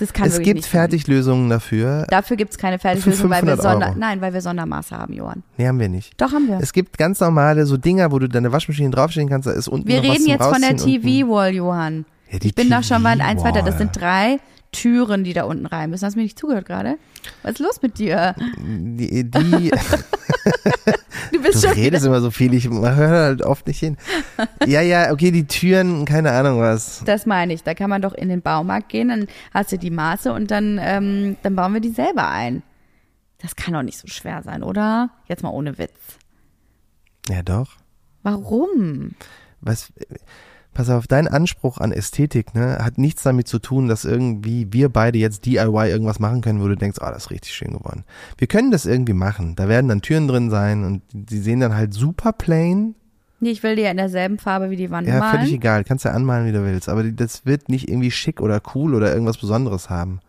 [0.04, 0.66] Das kann es gibt.
[0.66, 2.06] Fertiglösungen dafür.
[2.10, 5.44] Dafür gibt es keine Fertiglösung, weil wir 500 Sonder, nein, weil wir Sondermaße haben, Johann.
[5.58, 6.20] Nee, haben wir nicht.
[6.20, 6.60] Doch haben wir.
[6.62, 9.88] Es gibt ganz normale so Dinger, wo du deine Waschmaschine draufstehen kannst, da ist unten
[9.88, 10.76] wir noch was reden jetzt von der.
[10.76, 12.06] TV-Wall, Johann.
[12.30, 13.62] Ja, Ich bin da schon mal eins weiter.
[13.62, 14.40] Das sind drei
[14.74, 16.06] Türen, die da unten rein müssen.
[16.06, 16.98] Hast du mir nicht zugehört gerade?
[17.44, 18.36] Was ist los mit dir?
[18.60, 19.72] Die, die,
[21.32, 23.98] Du bist du schon redest immer so viel, ich höre halt oft nicht hin.
[24.66, 27.02] Ja, ja, okay, die Türen, keine Ahnung was.
[27.06, 27.64] Das meine ich.
[27.64, 30.80] Da kann man doch in den Baumarkt gehen, dann hast du die Maße und dann,
[30.82, 32.62] ähm, dann bauen wir die selber ein.
[33.40, 35.10] Das kann doch nicht so schwer sein, oder?
[35.28, 35.92] Jetzt mal ohne Witz.
[37.30, 37.72] Ja, doch.
[38.22, 39.16] Warum?
[39.60, 39.92] Was,
[40.74, 44.90] pass auf, dein Anspruch an Ästhetik, ne, hat nichts damit zu tun, dass irgendwie wir
[44.90, 48.04] beide jetzt DIY irgendwas machen können, wo du denkst, oh, das ist richtig schön geworden.
[48.38, 49.56] Wir können das irgendwie machen.
[49.56, 52.96] Da werden dann Türen drin sein und die sehen dann halt super plain.
[53.40, 55.40] Nee, ich will die ja in derselben Farbe wie die Wand Ja, malen.
[55.40, 55.84] völlig egal.
[55.84, 56.88] Kannst ja anmalen, wie du willst.
[56.88, 60.22] Aber das wird nicht irgendwie schick oder cool oder irgendwas Besonderes haben.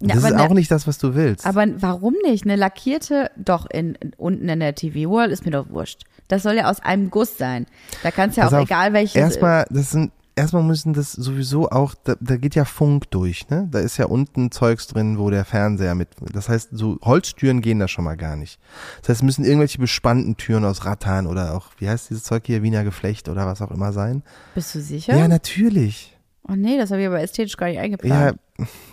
[0.00, 1.44] Und Ja, das aber ist ne- auch nicht das, was du willst.
[1.46, 2.44] Aber warum nicht?
[2.44, 6.02] Eine lackierte, doch in, in, unten in der TV-Wall ist mir doch wurscht.
[6.28, 7.66] Das soll ja aus einem Guss sein.
[8.02, 9.16] Da kannst ja Pass auch auf, egal welches.
[9.16, 13.66] Erstmal, das sind, erstmal müssen das sowieso auch, da, da geht ja Funk durch, ne?
[13.70, 17.78] Da ist ja unten Zeugs drin, wo der Fernseher mit, das heißt, so Holztüren gehen
[17.78, 18.60] da schon mal gar nicht.
[19.00, 22.42] Das heißt, es müssen irgendwelche bespannten Türen aus Rattan oder auch, wie heißt dieses Zeug
[22.46, 24.22] hier, Wiener Geflecht oder was auch immer sein.
[24.54, 25.16] Bist du sicher?
[25.16, 26.16] Ja, natürlich.
[26.46, 28.38] oh nee, das habe ich aber ästhetisch gar nicht Ja, eingeplant.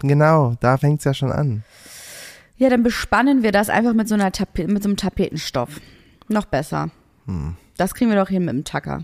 [0.01, 1.63] Genau, da fängt's ja schon an.
[2.57, 5.81] Ja, dann bespannen wir das einfach mit so einer Tape mit so einem Tapetenstoff.
[6.29, 6.89] Noch besser.
[7.25, 7.55] Hm.
[7.77, 9.03] Das kriegen wir doch hin mit dem Tacker.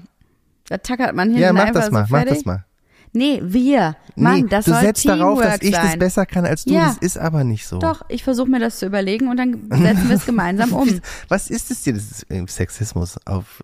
[0.69, 2.65] Da tackert man hinten Ja, mach das mal, so mach das mal.
[3.13, 3.97] Nee, wir.
[4.15, 5.85] Mann, nee, das du soll setzt Teamwork darauf, dass ich sein.
[5.85, 6.73] das besser kann als du.
[6.73, 6.87] Ja.
[6.87, 7.79] Das ist aber nicht so.
[7.79, 11.01] Doch, ich versuche mir das zu überlegen und dann setzen wir es gemeinsam um.
[11.27, 11.93] Was ist es dir?
[11.93, 13.63] Das ist Sexismus auf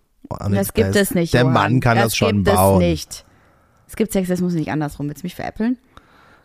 [0.50, 1.32] Das gibt es nicht.
[1.32, 1.44] Der.
[1.44, 2.82] Mann kann das, schon gibt bauen.
[2.82, 3.24] Es nicht.
[3.86, 5.08] Es gibt Sexismus nicht andersrum.
[5.08, 5.78] Willst du mich veräppeln?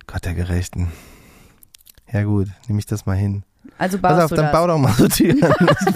[0.08, 0.92] Gott der Gerechten.
[2.12, 3.44] Ja gut, nehme ich das mal hin.
[3.78, 4.54] Also baust Pass auf, du dann das.
[4.54, 5.40] bau doch mal so Türen.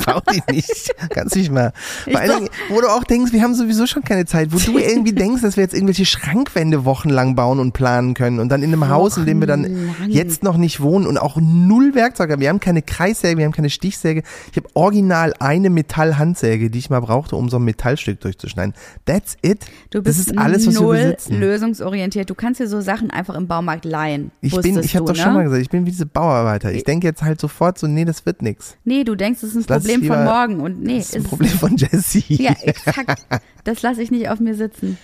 [0.05, 0.93] bau die nicht.
[1.09, 1.71] Kannst nicht mal.
[2.09, 2.32] Vor allen.
[2.32, 5.41] Dingen, wo du auch denkst, wir haben sowieso schon keine Zeit, wo du irgendwie denkst,
[5.41, 9.17] dass wir jetzt irgendwelche Schrankwände wochenlang bauen und planen können und dann in einem Haus,
[9.17, 10.09] in dem wir dann Wochenlang.
[10.09, 12.41] jetzt noch nicht wohnen und auch null Werkzeuge haben.
[12.41, 14.23] Wir haben keine Kreissäge, wir haben keine Stichsäge.
[14.51, 18.73] Ich habe original eine Metallhandsäge, die ich mal brauchte, um so ein Metallstück durchzuschneiden.
[19.05, 19.65] That's it.
[19.91, 21.39] Du das bist ist alles, was wir null besitzen.
[21.39, 22.30] lösungsorientiert.
[22.30, 24.32] Du kannst dir so Sachen einfach im Baumarkt leihen.
[24.41, 25.23] Ich bin, ich habe du, doch ne?
[25.23, 26.71] schon mal gesagt, ich bin wie diese Bauarbeiter.
[26.71, 28.76] Ich denke jetzt halt sofort so, nee, das wird nix.
[28.84, 30.59] Nee, du denkst, es ist ein Das Problem von lieber- morgen.
[30.61, 32.24] Und nee, Das ist ein es Problem von Jesse.
[32.30, 33.26] Ja, exakt.
[33.63, 34.97] Das lasse ich nicht auf mir sitzen.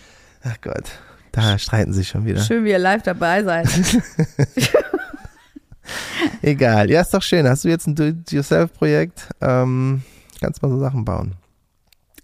[0.43, 0.83] Ach Gott,
[1.31, 2.41] da streiten sie schon wieder.
[2.41, 3.67] Schön, wie ihr live dabei seid.
[6.41, 7.47] Egal, ja, ist doch schön.
[7.47, 9.27] Hast du jetzt ein Do-it-yourself-Projekt?
[9.41, 10.01] Ähm,
[10.39, 11.33] kannst mal so Sachen bauen.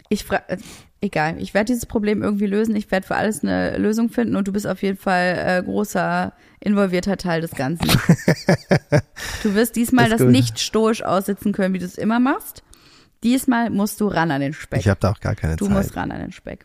[0.08, 0.56] Ich fra äh,
[1.00, 2.76] egal, ich werde dieses Problem irgendwie lösen.
[2.76, 6.32] Ich werde für alles eine Lösung finden und du bist auf jeden Fall äh, großer
[6.60, 7.88] involvierter Teil des Ganzen.
[9.42, 10.30] du wirst diesmal das gut.
[10.30, 12.62] nicht stoisch aussitzen können, wie du es immer machst.
[13.22, 14.80] Diesmal musst du ran an den Speck.
[14.80, 15.74] Ich habe da auch gar keine du Zeit.
[15.74, 16.64] musst ran an den Speck.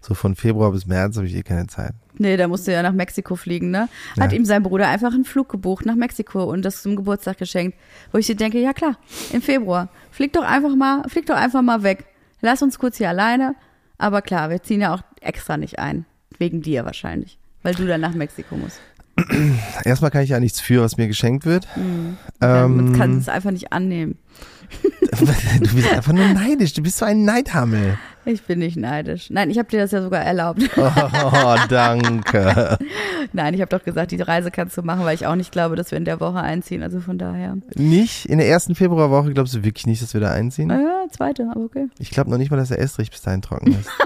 [0.00, 1.94] So von Februar bis März habe ich eh keine Zeit.
[2.18, 3.88] Nee, da musst du ja nach Mexiko fliegen, ne?
[4.20, 4.38] Hat Ja.
[4.38, 7.76] ihm sein Bruder einfach einen Flug gebucht nach Mexiko und das zum Geburtstag geschenkt.
[8.12, 8.98] Wo ich dir denke, ja klar,
[9.32, 9.88] im Februar.
[10.10, 12.04] Flieg doch einfach mal, flieg doch einfach mal weg.
[12.44, 13.54] Lass uns kurz hier alleine.
[13.96, 16.04] Aber klar, wir ziehen ja auch extra nicht ein.
[16.36, 17.38] Wegen dir wahrscheinlich.
[17.62, 18.80] Weil du dann nach Mexiko musst.
[19.84, 21.66] Erstmal kann ich ja nichts für, was mir geschenkt wird.
[21.74, 24.18] Man Ähm, kann es einfach nicht annehmen.
[25.60, 26.74] du bist einfach nur neidisch.
[26.74, 27.96] Du bist so ein Neidhammel.
[28.26, 29.28] Ich bin nicht neidisch.
[29.30, 30.62] Nein, ich habe dir das ja sogar erlaubt.
[30.76, 32.78] Oh, danke.
[33.32, 35.76] Nein, ich habe doch gesagt, die Reise kannst du machen, weil ich auch nicht glaube,
[35.76, 36.82] dass wir in der Woche einziehen.
[36.82, 37.56] Also von daher.
[37.74, 38.26] Nicht?
[38.26, 40.70] In der ersten Februarwoche glaubst du wirklich nicht, dass wir da einziehen?
[40.70, 41.88] Ja, zweite, aber okay.
[41.98, 43.88] Ich glaube noch nicht mal, dass der Estrich bis dahin trocken ist.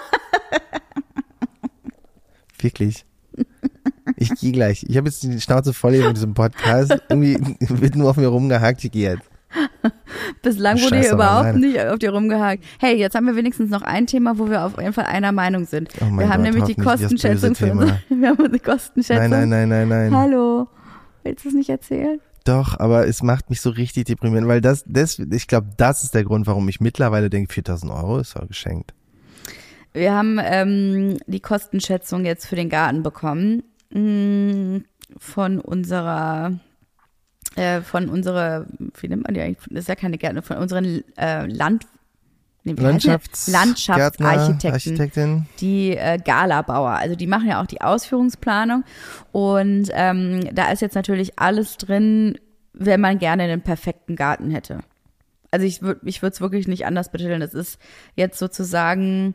[2.61, 3.05] Wirklich.
[4.17, 4.85] Ich gehe gleich.
[4.89, 6.97] Ich habe jetzt die Schnauze voll hier mit diesem Podcast.
[7.09, 8.83] Irgendwie wird nur auf mir rumgehakt.
[8.85, 9.29] Ich gehe jetzt.
[10.43, 11.67] Bislang wurde scheißt hier überhaupt alleine.
[11.67, 12.65] nicht auf dir rumgehakt.
[12.79, 15.65] Hey, jetzt haben wir wenigstens noch ein Thema, wo wir auf jeden Fall einer Meinung
[15.67, 15.91] sind.
[16.01, 19.31] Oh wir haben Gott, nämlich die Kostenschätzung für unsere, wir haben unsere Kostenschätzung.
[19.31, 20.15] Nein, nein, nein, nein, nein.
[20.17, 20.69] Hallo.
[21.23, 22.21] Willst du es nicht erzählen?
[22.45, 26.15] Doch, aber es macht mich so richtig deprimierend, weil das, das ich glaube, das ist
[26.15, 28.95] der Grund, warum ich mittlerweile denke, 4000 Euro ist doch geschenkt.
[29.93, 34.81] Wir haben ähm, die Kostenschätzung jetzt für den Garten bekommen mh,
[35.19, 36.53] von unserer
[37.59, 38.67] äh, von unserer,
[39.01, 39.67] wie nennt man die eigentlich?
[39.71, 41.87] Das ist ja keine Gärtner, von unseren äh, Land
[42.65, 42.73] nee?
[42.73, 45.47] Landschafts Landschaftsarchitekten.
[45.61, 46.91] Die äh, Galabauer.
[46.91, 48.85] Also die machen ja auch die Ausführungsplanung.
[49.33, 52.39] Und ähm, da ist jetzt natürlich alles drin,
[52.73, 54.81] wenn man gerne einen perfekten Garten hätte.
[55.51, 57.43] Also ich würde ich würde es wirklich nicht anders betiteln.
[57.43, 57.81] Es ist
[58.15, 59.35] jetzt sozusagen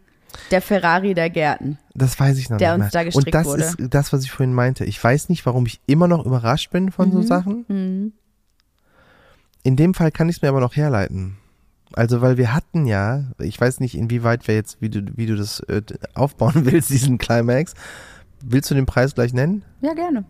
[0.51, 1.77] der Ferrari der Gärten.
[1.93, 3.01] Das weiß ich noch Der nicht uns mehr.
[3.01, 3.63] da gestrickt Und das wurde.
[3.63, 4.85] ist das, was ich vorhin meinte.
[4.85, 7.13] Ich weiß nicht, warum ich immer noch überrascht bin von Mhm.
[7.13, 8.13] so Sachen.
[9.63, 11.37] In dem Fall kann ich es mir aber noch herleiten.
[11.93, 15.35] Also, weil wir hatten ja, ich weiß nicht, inwieweit wir jetzt, wie du, wie du
[15.35, 15.81] das äh,
[16.15, 17.75] aufbauen willst, diesen Climax.
[18.43, 19.63] Willst du den Preis gleich nennen?
[19.81, 20.25] Ja, gerne.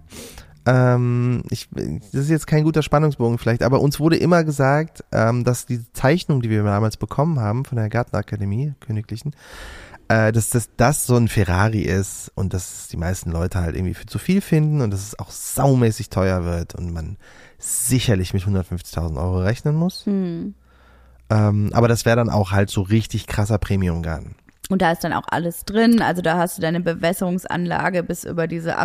[0.65, 5.43] Ähm, ich, das ist jetzt kein guter Spannungsbogen vielleicht, aber uns wurde immer gesagt, ähm,
[5.43, 9.35] dass die Zeichnung, die wir damals bekommen haben von der Gartenakademie, Königlichen,
[10.07, 13.93] äh, dass das, das so ein Ferrari ist und dass die meisten Leute halt irgendwie
[13.93, 17.17] für zu viel finden und dass es auch saumäßig teuer wird und man
[17.57, 20.05] sicherlich mit 150.000 Euro rechnen muss.
[20.05, 20.53] Hm.
[21.29, 24.35] Ähm, aber das wäre dann auch halt so richtig krasser Premium-Garten.
[24.69, 26.01] Und da ist dann auch alles drin.
[26.01, 28.77] Also da hast du deine Bewässerungsanlage bis über diese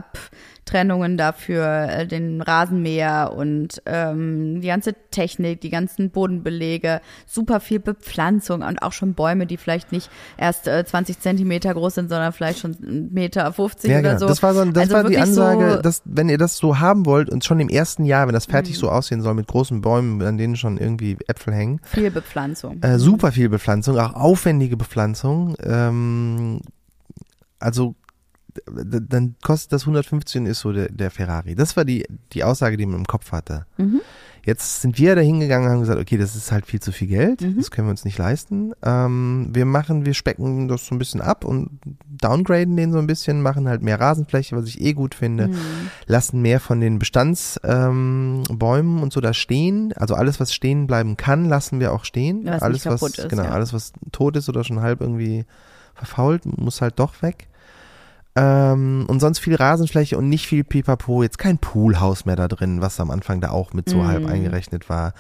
[0.73, 7.81] Abtrennungen dafür, äh, den Rasenmäher und ähm, die ganze Technik, die ganzen Bodenbelege, super viel
[7.81, 12.33] Bepflanzung und auch schon Bäume, die vielleicht nicht erst äh, 20 Zentimeter groß sind, sondern
[12.35, 14.19] vielleicht schon 1,50 Meter 50 Ja, oder genau.
[14.21, 14.27] so.
[14.29, 17.07] Das war, so, das Also war die Ansage, so- dass wenn ihr das so haben
[17.07, 18.81] wollt und schon im ersten Jahr, wenn das fertig Mhm.
[18.81, 22.83] so aussehen soll mit großen Bäumen, an denen schon irgendwie Äpfel hängen, Viel Bepflanzung.
[22.83, 25.57] äh, super viel Bepflanzung, auch aufwendige Bepflanzung.
[25.63, 26.61] Ähm,
[27.59, 27.95] also
[28.67, 31.55] dann kostet das 115 ist so der, der Ferrari.
[31.55, 33.67] Das war die, die Aussage, die man im Kopf hatte.
[33.77, 34.01] Mhm.
[34.45, 37.09] Jetzt sind wir da hingegangen und haben gesagt, okay, das ist halt viel zu viel
[37.09, 37.57] Geld, Mhm.
[37.59, 38.73] das können wir uns nicht leisten.
[38.83, 41.79] Ähm, wir machen, wir specken das so ein bisschen ab und
[42.09, 45.55] downgraden den so ein bisschen, machen halt mehr Rasenfläche, was ich eh gut finde, Mhm.
[46.07, 48.37] lassen mehr von den Bestandsbäumen
[48.97, 49.93] ähm, und so da stehen.
[49.97, 52.43] Also alles, was stehen bleiben kann, lassen wir auch stehen.
[52.47, 53.51] Was alles, was, ist, genau, ja.
[53.51, 55.45] alles, was tot ist oder schon halb irgendwie
[55.95, 57.49] verfault, muss halt doch weg.
[58.39, 61.23] Ähm, und sonst viel Rasenfläche und nicht viel Pipapo.
[61.23, 64.07] Jetzt kein Poolhaus mehr da drin, was am Anfang da auch mit so Mhm.
[64.07, 65.13] halb eingerechnet war.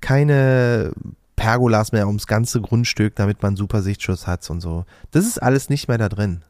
[0.00, 0.92] Keine
[1.36, 4.84] Pergolas mehr ums ganze Grundstück, damit man super Sichtschutz hat und so.
[5.10, 6.42] Das ist alles nicht mehr da drin.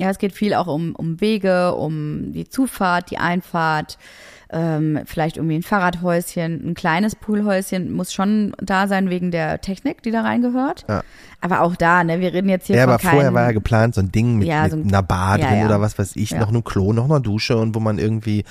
[0.00, 3.98] Ja, es geht viel auch um, um Wege, um die Zufahrt, die Einfahrt,
[4.52, 10.02] ähm, vielleicht irgendwie ein Fahrradhäuschen, ein kleines Poolhäuschen muss schon da sein wegen der Technik,
[10.02, 10.86] die da reingehört.
[10.88, 11.02] Ja.
[11.40, 13.52] Aber auch da, ne, wir reden jetzt hier Ja, von aber vorher keinem- war ja
[13.52, 15.66] geplant, so ein Ding mit, Ja, mit so ein- einer Bar ja, drin ja.
[15.66, 16.40] oder was weiß ich, Ja.
[16.40, 18.44] noch einem Klo, noch einer Dusche und wo man irgendwie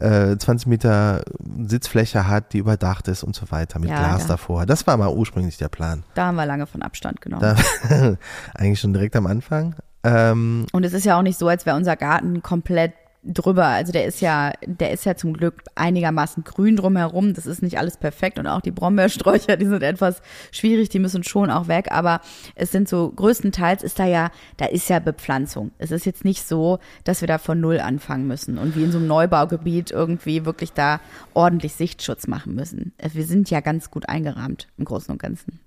[0.00, 1.24] äh, 20 Meter
[1.66, 4.64] Sitzfläche hat, die überdacht ist und so weiter, mit Ja, Glas da- davor.
[4.64, 6.04] Das war mal ursprünglich der Plan.
[6.14, 7.42] da haben wir lange von Abstand genommen.
[7.42, 7.56] Da,
[8.54, 9.74] eigentlich schon direkt am Anfang.
[10.04, 12.92] Ähm, Und es ist ja auch nicht so, als wäre unser Garten komplett
[13.24, 13.66] drüber.
[13.66, 17.34] Also der ist ja, der ist ja zum Glück einigermaßen grün drumherum.
[17.34, 20.22] Das ist nicht alles perfekt und auch die Brombeersträucher, die sind etwas
[20.52, 21.88] schwierig, die müssen schon auch weg.
[21.90, 22.20] Aber
[22.54, 25.72] es sind so größtenteils ist da ja, da ist ja Bepflanzung.
[25.78, 28.92] Es ist jetzt nicht so, dass wir da von null anfangen müssen und wie in
[28.92, 31.00] so einem Neubaugebiet irgendwie wirklich da
[31.34, 32.92] ordentlich Sichtschutz machen müssen.
[33.02, 35.58] Also Wir sind ja ganz gut eingerahmt im Großen und Ganzen.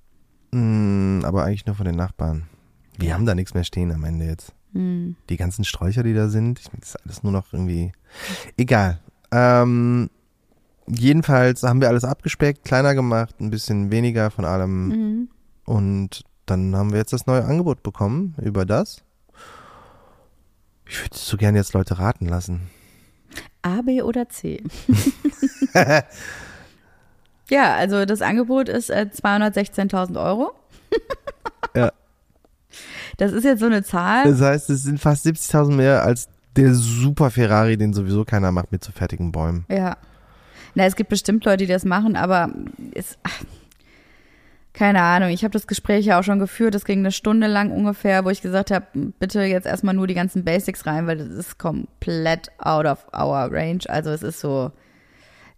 [0.51, 2.43] mh, aber eigentlich nur von den Nachbarn.
[3.01, 3.15] Wir Ja.
[3.15, 4.53] haben da nichts mehr stehen am Ende jetzt.
[4.73, 5.15] Hm.
[5.29, 7.91] Die ganzen Sträucher, die da sind, ich, das ist alles nur noch irgendwie.
[8.57, 8.99] Egal.
[9.31, 10.09] Ähm,
[10.87, 14.87] jedenfalls haben wir alles abgespeckt, kleiner gemacht, ein bisschen weniger von allem.
[14.87, 15.29] Mhm.
[15.65, 19.03] Und dann haben wir jetzt das neue Angebot bekommen über das.
[20.87, 22.69] Ich würde so gerne jetzt Leute raten lassen.
[23.61, 24.63] A, B oder C?
[27.49, 30.51] ja, also das Angebot ist äh, 216.000 Euro.
[31.75, 31.91] Ja.
[33.17, 34.25] Das ist jetzt so eine Zahl.
[34.25, 38.71] Das heißt, es sind fast 70.000 mehr als der Super Ferrari, den sowieso keiner macht
[38.71, 39.65] mit so fertigen Bäumen.
[39.69, 39.97] Ja.
[40.75, 42.49] Na, es gibt bestimmt Leute, die das machen, aber
[42.93, 43.43] ist, ach,
[44.73, 45.29] keine Ahnung.
[45.29, 46.73] Ich habe das Gespräch ja auch schon geführt.
[46.73, 48.85] Das ging eine Stunde lang ungefähr, wo ich gesagt habe,
[49.19, 53.51] bitte jetzt erstmal nur die ganzen Basics rein, weil das ist komplett out of our
[53.51, 53.81] range.
[53.87, 54.71] Also es ist so,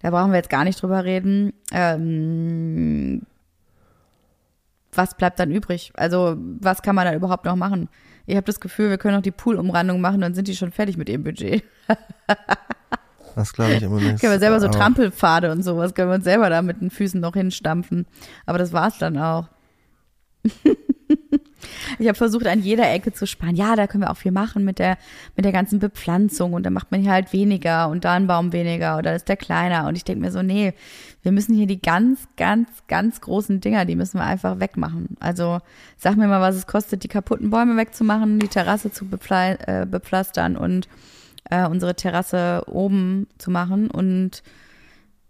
[0.02, 1.54] da brauchen wir jetzt gar nicht drüber reden.
[1.72, 3.22] Ähm,
[4.98, 5.92] was bleibt dann übrig?
[5.96, 7.90] Also was kann man dann überhaupt noch machen?
[8.26, 10.98] Ich habe das Gefühl, wir können noch die Poolumrandung machen, dann sind die schon fertig
[10.98, 11.64] mit ihrem Budget.
[13.36, 14.20] Das glaube ich immer nicht.
[14.22, 17.20] Können wir selber so Trampelpfade und sowas, können wir uns selber da mit den Füßen
[17.20, 18.06] noch hinstampfen.
[18.46, 19.48] Aber das war's dann auch.
[22.00, 23.56] ich habe versucht, an jeder Ecke zu sparen.
[23.56, 24.98] Ja, da können wir auch viel machen mit der,
[25.36, 26.54] mit der ganzen Bepflanzung.
[26.54, 29.38] Und dann macht man hier halt weniger und da ein Baum weniger oder ist der
[29.38, 29.88] kleiner.
[29.88, 30.74] Und ich denke mir so, nee,
[31.24, 35.18] wir müssen hier die ganz, ganz, ganz großen Dinger, die müssen wir einfach wegmachen.
[35.20, 35.60] Also
[35.98, 39.86] sag mir mal, was es kostet, die kaputten Bäume wegzumachen, die Terrasse zu bepfle äh,
[39.86, 40.88] bepflastern und
[41.50, 44.44] äh, unsere Terrasse oben zu machen und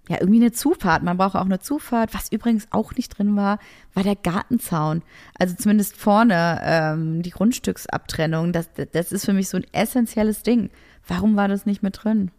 [0.10, 1.02] ja, irgendwie eine Zufahrt.
[1.04, 2.14] Man braucht auch eine Zufahrt.
[2.14, 3.60] Was übrigens auch nicht drin war,
[3.94, 5.02] war der Gartenzaun.
[5.40, 8.52] Also zumindest vorne ähm, die Grundstücksabtrennung.
[8.52, 10.72] Das, das ist für mich so ein essentielles Ding.
[11.08, 12.32] Warum war das nicht mit drin?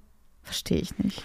[0.43, 1.25] Verstehe ich nicht.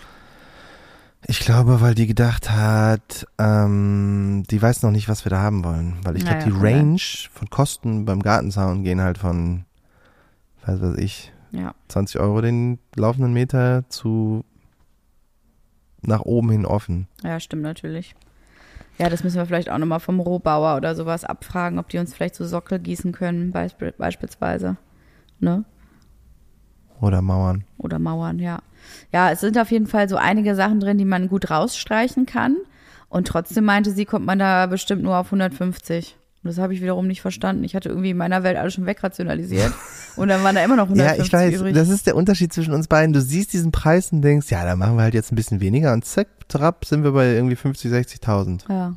[1.28, 5.64] Ich glaube, weil die gedacht hat, ähm, die weiß noch nicht, was wir da haben
[5.64, 5.98] wollen.
[6.04, 6.64] Weil ich glaube, Naja, die oder?
[6.70, 7.02] Range
[7.34, 9.66] von Kosten beim Gartenzaun gehen halt von,
[10.66, 11.74] weiß was ich, Ja.
[11.90, 14.46] 20 Euro den laufenden Meter zu
[16.02, 17.08] nach oben hin offen.
[17.24, 18.16] Ja, stimmt natürlich.
[18.98, 22.14] Ja, das müssen wir vielleicht auch nochmal vom Rohbauer oder sowas abfragen, ob die uns
[22.14, 24.78] vielleicht so Sockel gießen können, beisp beispielsweise.
[25.40, 25.64] Ne?
[27.02, 27.64] Oder Mauern.
[27.78, 28.60] Oder Mauern, ja.
[29.14, 32.58] Ja, es sind auf jeden Fall so einige Sachen drin, die man gut rausstreichen kann.
[33.10, 36.16] Und trotzdem meinte sie, kommt man da bestimmt nur auf 150.
[36.44, 37.64] Und das habe ich wiederum nicht verstanden.
[37.64, 39.74] Ich hatte irgendwie in meiner Welt alles schon wegrationalisiert.
[40.16, 41.76] Und dann waren da immer noch Ja, 150 ich weiß, übrig.
[41.76, 43.14] das ist der Unterschied zwischen uns beiden.
[43.14, 45.94] Du siehst diesen Preis und denkst, ja, da machen wir halt jetzt ein bisschen weniger
[45.94, 48.70] und zack, trapp, sind wir bei irgendwie 50, 60.000.
[48.70, 48.96] ja.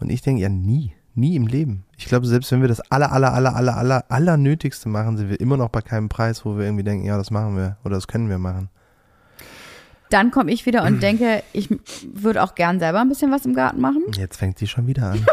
[0.00, 1.84] Und ich denke, ja, nie, nie im Leben.
[1.96, 5.28] Ich glaube, selbst wenn wir das aller, aller, aller, aller, aller, aller Nötigste machen, sind
[5.28, 7.96] wir immer noch bei keinem Preis, wo wir irgendwie denken, ja, das machen wir oder
[7.96, 8.70] das können wir machen.
[10.10, 11.68] Dann komme ich wieder und denke, ich
[12.14, 14.02] würde auch gern selber ein bisschen was im Garten machen.
[14.16, 15.26] Jetzt fängt die schon wieder an.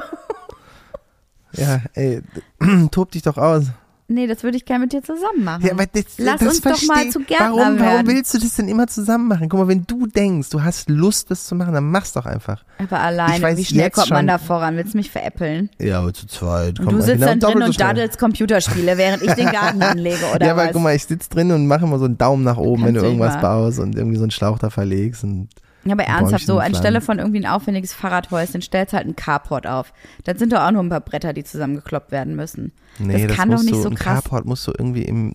[1.53, 2.21] ja, ey,
[2.91, 3.67] tob dich doch aus.
[4.07, 5.65] Nee, das würde ich gerne mit dir zusammen machen.
[5.65, 8.07] Ja, aber das, Lass das uns doch mal versteh- zu Gärtner warum, warum werden.
[8.07, 9.49] willst du das denn immer zusammen machen?
[9.49, 12.63] Guck mal, wenn du denkst, du hast Lust, das zu machen, dann mach's doch einfach.
[12.77, 14.77] Aber alleine, Ich weiß wie schnell kommt man da voran?
[14.77, 15.71] Willst du mich veräppeln?
[15.79, 16.79] Ja, aber zu zweit.
[16.79, 20.51] Und du sitzt dann drin und daddelst Computerspiele, während ich den Garten anlege, oder ja,
[20.53, 20.73] aber was?
[20.73, 23.01] guck mal, ich sitz drin und mache immer so einen Daumen nach oben, wenn du
[23.01, 23.41] irgendwas mal.
[23.41, 25.23] baust und irgendwie so einen Schlauch da verlegst.
[25.23, 25.49] Und
[25.85, 29.93] Ja, aber ernsthaft, so anstelle von irgendwie ein aufwendiges Fahrradhäuschen, stellst halt ein Carport auf.
[30.23, 32.71] Das sind doch auch nur ein paar Bretter, die zusammengekloppt werden müssen.
[32.97, 34.23] nee, das kann doch nicht du, so ein krass.
[34.23, 35.33] Carport musst du irgendwie im,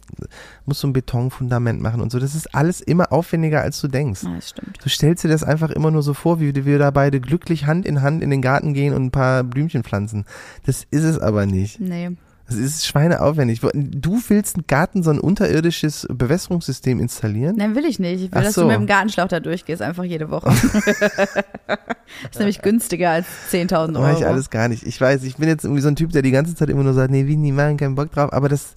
[0.66, 2.18] musst du ein Betonfundament machen und so.
[2.18, 4.24] Das ist alles immer aufwendiger, als du denkst.
[4.24, 4.78] Ja, das stimmt.
[4.82, 7.86] Du stellst dir das einfach immer nur so vor, wie wir da beide glücklich Hand
[7.86, 10.24] in Hand in den Garten gehen und ein paar Blümchen pflanzen.
[10.66, 11.78] Das ist es aber nicht.
[11.78, 12.10] Nee.
[12.50, 13.60] Das ist schweineaufwendig.
[13.60, 17.54] Du willst einen Garten, so ein unterirdisches Bewässerungssystem installieren?
[17.56, 18.24] Nein, will ich nicht.
[18.24, 18.62] Ich will, Ach dass so.
[18.62, 20.50] du mit dem Gartenschlauch da durchgehst, einfach jede Woche.
[22.28, 24.32] ist nämlich günstiger als 10.000 Mach ich Euro.
[24.32, 24.82] alles gar nicht.
[24.84, 26.92] Ich weiß, ich bin jetzt irgendwie so ein Typ, der die ganze Zeit immer nur
[26.92, 28.32] sagt, nee, wie, nie machen, keinen Bock drauf.
[28.32, 28.74] Aber das,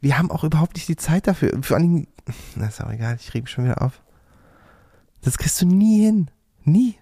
[0.00, 1.50] wir haben auch überhaupt nicht die Zeit dafür.
[1.62, 2.06] Vor allen Dingen,
[2.54, 4.00] na ist auch egal, ich reg mich schon wieder auf.
[5.22, 6.30] Das kriegst du nie hin.
[6.62, 6.94] Nie.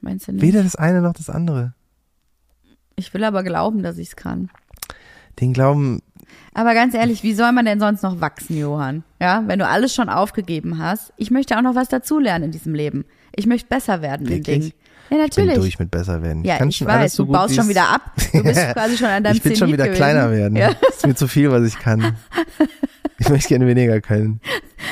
[0.00, 0.42] Meinst du nicht?
[0.42, 1.74] Weder das eine noch das andere.
[3.00, 4.50] Ich will aber glauben, dass ich es kann.
[5.40, 6.00] Den Glauben,
[6.52, 9.04] Aber ganz ehrlich, wie soll man denn sonst noch wachsen, Johann?
[9.20, 11.12] Ja, wenn du alles schon aufgegeben hast.
[11.16, 13.04] Ich möchte auch noch was dazulernen in diesem Leben.
[13.34, 14.44] Ich möchte besser werden Wirklich?
[14.44, 14.72] Dingen.
[15.10, 15.54] Ja, ich bin natürlich.
[15.54, 16.44] durch mit besser werden.
[16.44, 18.12] ja, kann ich schon alles weiß, so du baust schon wieder ab.
[18.32, 19.96] Du bist quasi schon an deinem Ich will schon wieder gewesen.
[19.96, 20.56] kleiner werden.
[20.56, 22.16] Ja, Das ist mir zu viel, was ich kann.
[23.22, 24.40] Ich möchte gerne weniger können.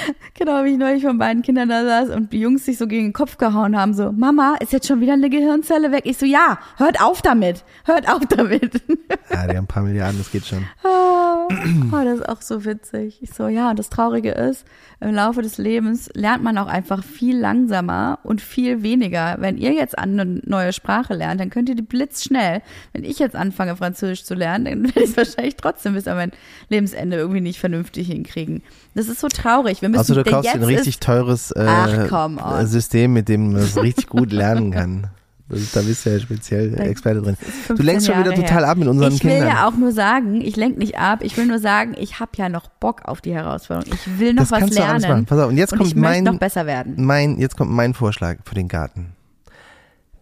[0.35, 3.09] genau, wie ich neulich von beiden Kindern da saß und die Jungs sich so gegen
[3.09, 6.03] den Kopf gehauen haben, so, Mama, ist jetzt schon wieder eine Gehirnzelle weg?
[6.05, 8.83] Ich so, ja, hört auf damit, hört auf damit.
[9.31, 10.67] Ja, die haben ein paar Milliarden, das geht schon.
[11.51, 11.55] Oh,
[11.93, 13.19] oh, das ist auch so witzig.
[13.21, 14.65] Ich so, ja, und das Traurige ist,
[15.01, 19.37] im Laufe des Lebens lernt man auch einfach viel langsamer und viel weniger.
[19.39, 22.63] Wenn ihr jetzt eine neue Sprache lernt, dann könnt ihr die blitzschnell.
[22.93, 26.17] Wenn ich jetzt anfange, Französisch zu lernen, dann werde ich es wahrscheinlich trotzdem bis an
[26.17, 26.33] mein
[26.69, 28.63] Lebensende irgendwie nicht vernünftig hinkriegen.
[28.95, 29.83] Das ist so traurig.
[29.83, 32.67] Wir müssen Also du kaufst ein richtig teures äh, Ach, on.
[32.67, 35.07] System, mit dem man es richtig gut lernen kann.
[35.49, 37.37] Da bist du ja speziell Experte drin.
[37.37, 38.69] 15 Du lenkst schon wieder Jahre total her.
[38.69, 39.49] ab mit unseren Ich will Kindern.
[39.49, 42.51] ja auch nur sagen, ich lenk nicht ab, ich will nur sagen, ich habe ja
[42.51, 43.91] noch Bock auf die Herausforderung.
[43.95, 45.15] Ich will noch das was kannst du alles lernen.
[45.21, 45.27] machen.
[45.27, 47.03] Pass auf, und jetzt und kommt ich mein, noch besser werden.
[47.03, 49.15] mein, jetzt kommt mein Vorschlag für den Garten.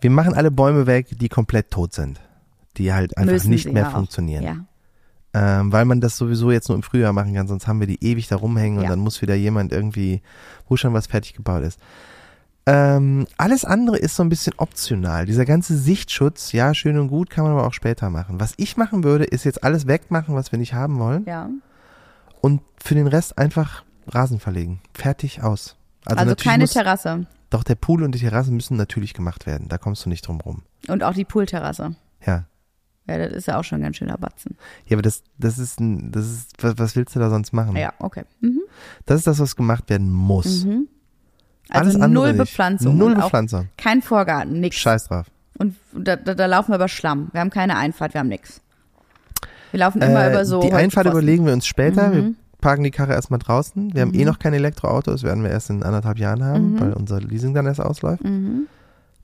[0.00, 2.20] Wir machen alle Bäume weg, die komplett tot sind.
[2.76, 4.44] Die halt einfach Müssen nicht mehr funktionieren.
[4.44, 4.56] Ja.
[5.34, 8.02] Ähm, weil man das sowieso jetzt nur im Frühjahr machen kann, sonst haben wir die
[8.04, 8.90] ewig da rumhängen und Ja.
[8.90, 10.22] dann muss wieder jemand irgendwie,
[10.68, 11.80] wo schon was fertig gebaut ist.
[12.68, 15.24] Ähm, alles andere ist so ein bisschen optional.
[15.24, 18.40] Dieser ganze Sichtschutz, ja, schön und gut, kann man aber auch später machen.
[18.40, 21.48] Was ich machen würde, ist jetzt alles wegmachen, was wir nicht haben wollen ja.
[22.40, 24.80] und für den Rest einfach Rasen verlegen.
[24.94, 25.76] Fertig aus.
[26.04, 27.26] Also, Also, keine muss, Terrasse.
[27.50, 29.68] Doch der Pool und die Terrasse müssen natürlich gemacht werden.
[29.68, 30.62] Da kommst du nicht drum rum.
[30.88, 31.94] Und auch die Poolterrasse.
[32.26, 32.46] Ja.
[33.08, 34.56] Ja, das ist ja auch schon ein ganz schöner Batzen.
[34.86, 37.76] Ja, aber das, das ist ein, das ist, was, was willst du da sonst machen?
[37.76, 38.24] Ja, okay.
[38.40, 38.62] Mhm.
[39.04, 40.64] Das ist das, was gemacht werden muss.
[40.64, 40.88] Mhm.
[41.70, 42.32] Also Alles null.
[42.34, 42.96] Bepflanzung.
[42.96, 43.68] Null Bepflanzung.
[43.76, 44.76] Kein Vorgarten, nix.
[44.76, 45.26] Scheiß drauf.
[45.58, 47.28] Und da, da, da laufen wir über Schlamm.
[47.32, 48.60] Wir haben keine Einfahrt, wir haben nix.
[49.72, 50.60] Wir laufen immer Äh, über so.
[50.60, 52.12] die Einfahrt überlegen wir uns später.
[52.12, 52.36] Wir Mhm.
[52.60, 53.92] parken die Karre erstmal draußen.
[53.94, 56.80] Wir haben eh noch kein Elektroauto, das werden wir erst in anderthalb Jahren haben, Mhm.
[56.80, 58.22] weil unser Leasing dann erst ausläuft.
[58.24, 58.66] Mhm.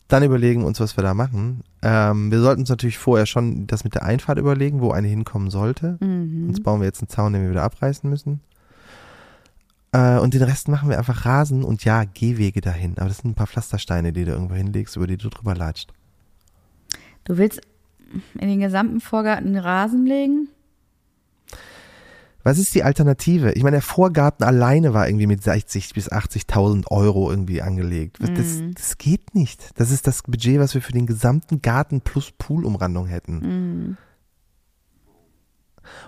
[0.09, 1.63] Dann überlegen wir uns, was wir da machen.
[1.81, 5.49] Ähm, wir sollten uns natürlich vorher schon das mit der Einfahrt überlegen, wo eine hinkommen
[5.51, 5.97] sollte.
[6.01, 6.47] Mhm.
[6.47, 8.41] Sonst bauen wir jetzt einen Zaun, den wir wieder abreißen müssen.
[9.93, 12.97] Äh, und den Rest machen wir einfach Rasen und ja, Gehwege dahin.
[12.99, 15.93] Aber das sind ein paar Pflastersteine, die du irgendwo hinlegst, über die du drüber latscht.
[17.25, 17.61] Du willst
[18.39, 20.49] in den gesamten Vorgarten einen Rasen legen?
[22.45, 23.53] Was ist die Alternative?
[23.53, 28.19] Ich meine, der Vorgarten alleine war irgendwie mit 60 bis 80.000 Euro irgendwie angelegt.
[28.21, 28.75] Das, Mhm.
[28.75, 29.71] das geht nicht.
[29.79, 33.39] Das ist das Budget, was wir für den gesamten Garten plus Poolumrandung hätten.
[33.39, 33.97] Mhm.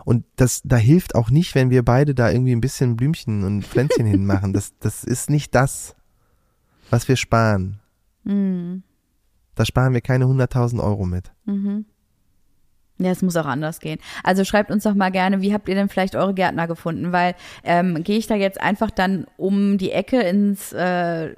[0.05, 3.65] Und das, da hilft auch nicht, wenn wir beide da irgendwie ein bisschen Blümchen und
[3.65, 4.53] Pflänzchen hinmachen.
[4.53, 5.95] Das, das ist nicht das,
[6.91, 7.81] was wir sparen.
[8.25, 8.83] Mhm.
[9.55, 11.33] Da sparen wir keine 100.000 Euro mit.
[11.45, 11.87] Mhm.
[12.99, 13.99] Ja, es muss auch anders gehen.
[14.23, 17.11] Also schreibt uns doch mal gerne, wie habt ihr denn vielleicht eure Gärtner gefunden?
[17.13, 21.35] Weil ähm, gehe ich da jetzt einfach dann um die Ecke ins äh,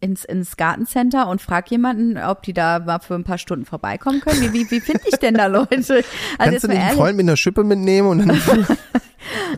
[0.00, 4.20] ins, ins Gartencenter und frag jemanden, ob die da mal für ein paar Stunden vorbeikommen
[4.20, 4.40] können.
[4.40, 5.70] Wie, wie, wie finde ich denn da Leute?
[5.70, 5.94] Also
[6.38, 8.66] Kannst du einen ehrlich, Freund mit einer Schippe mitnehmen und dann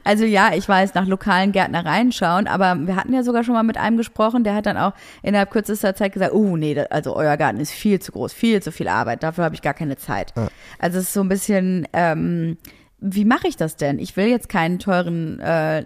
[0.05, 3.63] Also ja, ich weiß, nach lokalen Gärtnereien schauen, aber wir hatten ja sogar schon mal
[3.63, 7.37] mit einem gesprochen, der hat dann auch innerhalb kürzester Zeit gesagt, oh nee, also euer
[7.37, 10.35] Garten ist viel zu groß, viel zu viel Arbeit, dafür habe ich gar keine Zeit.
[10.79, 12.59] Also es ist so ein bisschen, ähm,
[13.01, 13.99] wie mache ich das denn?
[13.99, 15.85] Ich will jetzt keinen teuren äh,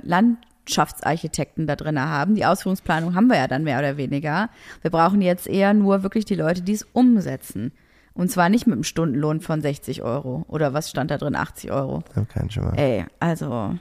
[0.66, 2.34] Landschaftsarchitekten da drin haben.
[2.34, 4.50] Die Ausführungsplanung haben wir ja dann mehr oder weniger.
[4.82, 7.72] Wir brauchen jetzt eher nur wirklich die Leute, die es umsetzen.
[8.14, 11.70] Und zwar nicht mit einem Stundenlohn von 60 Euro oder was stand da drin, 80
[11.70, 12.02] Euro.
[12.10, 12.76] Ich hab keinen Schimmer.
[12.76, 13.74] Ey, also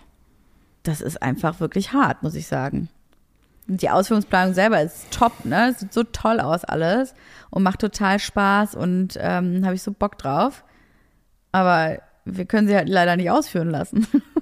[0.83, 2.89] das ist einfach wirklich hart, muss ich sagen.
[3.67, 5.69] Und die Ausführungsplanung selber ist top, ne?
[5.71, 7.15] Es sieht so toll aus alles
[7.49, 10.63] und macht total Spaß und ähm, habe ich so Bock drauf.
[11.51, 14.05] Aber wir können sie halt leider nicht ausführen lassen.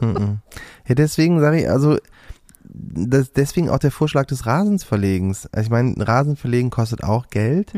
[0.00, 1.98] Ja, deswegen sage ich, also
[2.70, 5.46] das, deswegen auch der Vorschlag des Rasensverlegens.
[5.52, 7.72] Also ich meine, Rasen verlegen kostet auch Geld,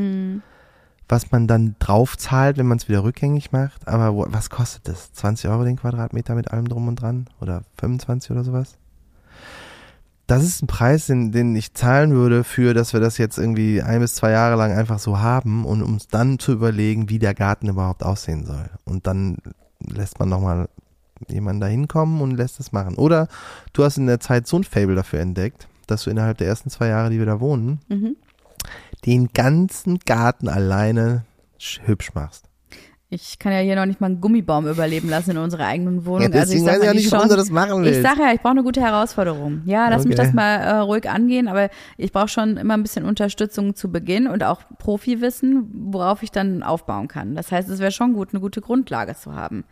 [1.08, 3.88] was man dann drauf zahlt, wenn man es wieder rückgängig macht.
[3.88, 5.12] Aber wo, was kostet das?
[5.12, 7.28] 20 Euro den Quadratmeter mit allem drum und dran?
[7.40, 8.76] Oder 25 oder sowas?
[10.26, 13.82] Das ist ein Preis, den, den ich zahlen würde für, dass wir das jetzt irgendwie
[13.82, 17.34] ein bis zwei Jahre lang einfach so haben und uns dann zu überlegen, wie der
[17.34, 18.70] Garten überhaupt aussehen soll.
[18.84, 19.38] Und dann
[19.80, 20.68] lässt man nochmal
[21.28, 22.96] jemanden da hinkommen und lässt es machen.
[22.96, 23.28] Oder
[23.72, 26.70] du hast in der Zeit so ein Fable dafür entdeckt, dass du innerhalb der ersten
[26.70, 28.16] zwei Jahre, die wir da wohnen, Mhm.
[29.06, 31.24] den ganzen Garten alleine
[31.58, 32.46] sch- hübsch machst.
[33.12, 36.32] Ich kann ja hier noch nicht mal einen Gummibaum überleben lassen in unserer eigenen Wohnung.
[36.32, 38.02] Ja, also ich weiß ich ja nicht, warum du das machen Ich willst.
[38.02, 39.62] sage ja, ich brauche eine gute Herausforderung.
[39.64, 40.26] Ja, lass mich Okay.
[40.26, 44.28] das mal äh, ruhig angehen, aber ich brauche schon immer ein bisschen Unterstützung zu Beginn
[44.28, 47.34] und auch Profiwissen, worauf ich dann aufbauen kann.
[47.34, 49.64] Das heißt, es wäre schon gut, eine gute Grundlage zu haben,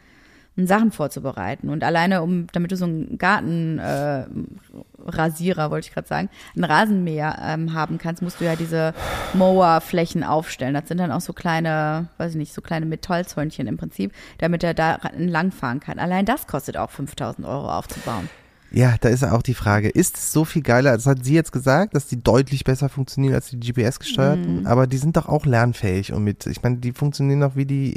[0.67, 1.69] Sachen vorzubereiten.
[1.69, 7.39] Und alleine, um, damit du so einen Gartenrasierer, äh, wollte ich gerade sagen, einen Rasenmäher
[7.43, 8.95] ähm, haben kannst, musst du ja diese
[9.35, 10.75] Mowerflächen aufstellen.
[10.75, 14.65] Das sind dann auch so kleine, weiß ich nicht, so kleine Metallzäunchen im Prinzip, damit
[14.65, 15.99] er da entlangfahren kann.
[15.99, 18.29] Allein das kostet auch 5000 Euro aufzubauen.
[18.71, 20.93] Ja, da ist auch die Frage, ist es so viel geiler?
[20.93, 24.67] Das hat sie jetzt gesagt, dass die deutlich besser funktionieren als die GPS-gesteuerten, Mhm.
[24.67, 27.95] aber die sind doch auch lernfähig und mit, ich meine, die funktionieren doch wie die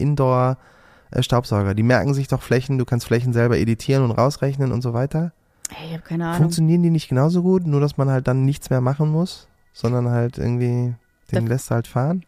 [1.12, 1.74] Indoor-Staubsauger.
[1.76, 5.32] Die merken sich doch Flächen, du kannst Flächen selber editieren und rausrechnen und so weiter.
[5.70, 6.38] Ey, ich habe keine Ahnung.
[6.38, 10.10] Funktionieren die nicht genauso gut, nur dass man halt dann nichts mehr machen muss, sondern
[10.10, 10.94] halt irgendwie,
[11.32, 12.24] den Da- lässt halt fahren?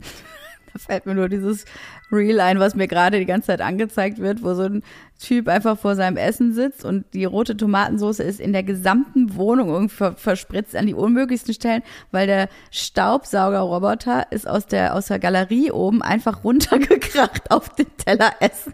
[0.74, 1.66] Da fällt mir nur dieses
[2.12, 4.84] Reel ein, was mir gerade die ganze Zeit angezeigt wird, wo so ein
[5.20, 9.70] Typ einfach vor seinem Essen sitzt und die rote Tomatensauce ist in der gesamten Wohnung
[9.70, 15.20] irgendwie ver verspritzt an die unmöglichsten Stellen, weil der Staubsaugerroboter ist aus der, aus der
[15.20, 18.74] Galerie oben einfach runtergekracht auf den Teller Essen.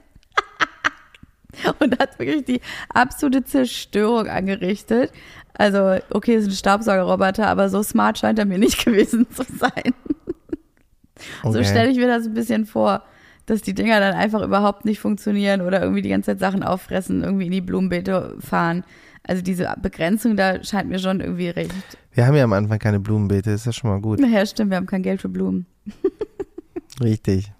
[1.79, 2.61] und hat wirklich die
[2.93, 5.11] absolute Zerstörung angerichtet.
[5.53, 9.93] Also, okay, ist ein Staubsaugerroboter, aber so smart scheint er mir nicht gewesen zu sein.
[11.43, 11.65] So Okay.
[11.65, 13.03] stelle ich mir das ein bisschen vor,
[13.45, 17.23] dass die Dinger dann einfach überhaupt nicht funktionieren oder irgendwie die ganze Zeit Sachen auffressen,
[17.23, 18.83] irgendwie in die Blumenbeete fahren.
[19.23, 21.73] Also diese Begrenzung da scheint mir schon irgendwie recht.
[22.13, 24.19] Wir haben ja am Anfang keine Blumenbeete, ist ja schon mal gut.
[24.19, 25.65] Naja, stimmt, wir haben kein Geld für Blumen.
[27.01, 27.51] Richtig.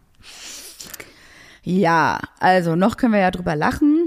[1.64, 3.99] Ja, also noch können wir ja drüber lachen.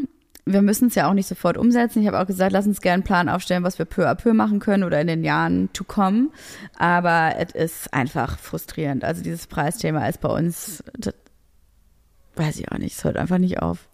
[0.44, 2.00] Wir müssen es ja auch nicht sofort umsetzen.
[2.02, 4.32] Ich habe auch gesagt, lass uns gerne einen Plan aufstellen, was wir peu à peu
[4.34, 6.28] machen können oder in den Jahren to come.
[6.76, 9.04] Aber es ist einfach frustrierend.
[9.04, 11.14] Also dieses Preisthema ist bei uns, das,
[12.34, 13.88] weiß ich auch nicht, es hört einfach nicht auf.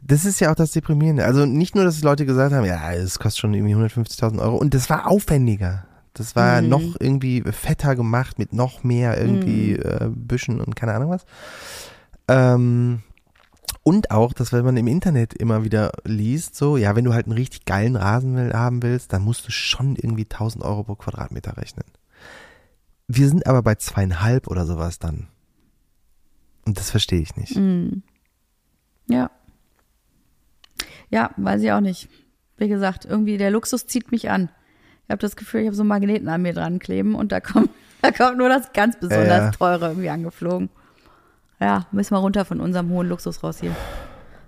[0.00, 1.24] Das ist ja auch das Deprimierende.
[1.24, 4.56] Also nicht nur, dass die Leute gesagt haben, ja, es kostet schon irgendwie 150.000 Euro
[4.56, 5.86] und das war aufwendiger.
[6.14, 6.68] Das war Mhm.
[6.68, 11.24] noch irgendwie fetter gemacht mit noch mehr irgendwie äh, Büschen und keine Ahnung was.
[12.28, 13.00] Ähm,
[13.82, 17.26] und auch, dass wenn man im Internet immer wieder liest, so, ja, wenn du halt
[17.26, 21.56] einen richtig geilen Rasen haben willst, dann musst du schon irgendwie 1000 Euro pro Quadratmeter
[21.56, 21.84] rechnen.
[23.06, 25.28] Wir sind aber bei zweieinhalb oder sowas dann.
[26.66, 27.56] Und das verstehe ich nicht.
[27.56, 28.02] Mhm.
[29.08, 29.30] Ja.
[31.10, 32.08] Ja, weiß ich auch nicht.
[32.58, 34.50] Wie gesagt, irgendwie der Luxus zieht mich an.
[35.04, 37.70] Ich habe das Gefühl, ich habe so Magneten an mir dran kleben und da kommt,
[38.02, 39.50] da kommt nur das ganz besonders Ja, ja.
[39.52, 40.68] teure irgendwie angeflogen.
[41.60, 43.74] Ja, müssen wir runter von unserem hohen Luxus raus hier.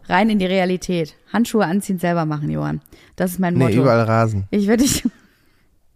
[0.08, 1.14] Rein in die Realität.
[1.32, 2.80] Handschuhe anziehen, selber machen, Johann.
[3.16, 3.76] Das ist mein Nee, Motto.
[3.82, 4.46] überall Rasen.
[4.50, 5.04] Ich würde dich,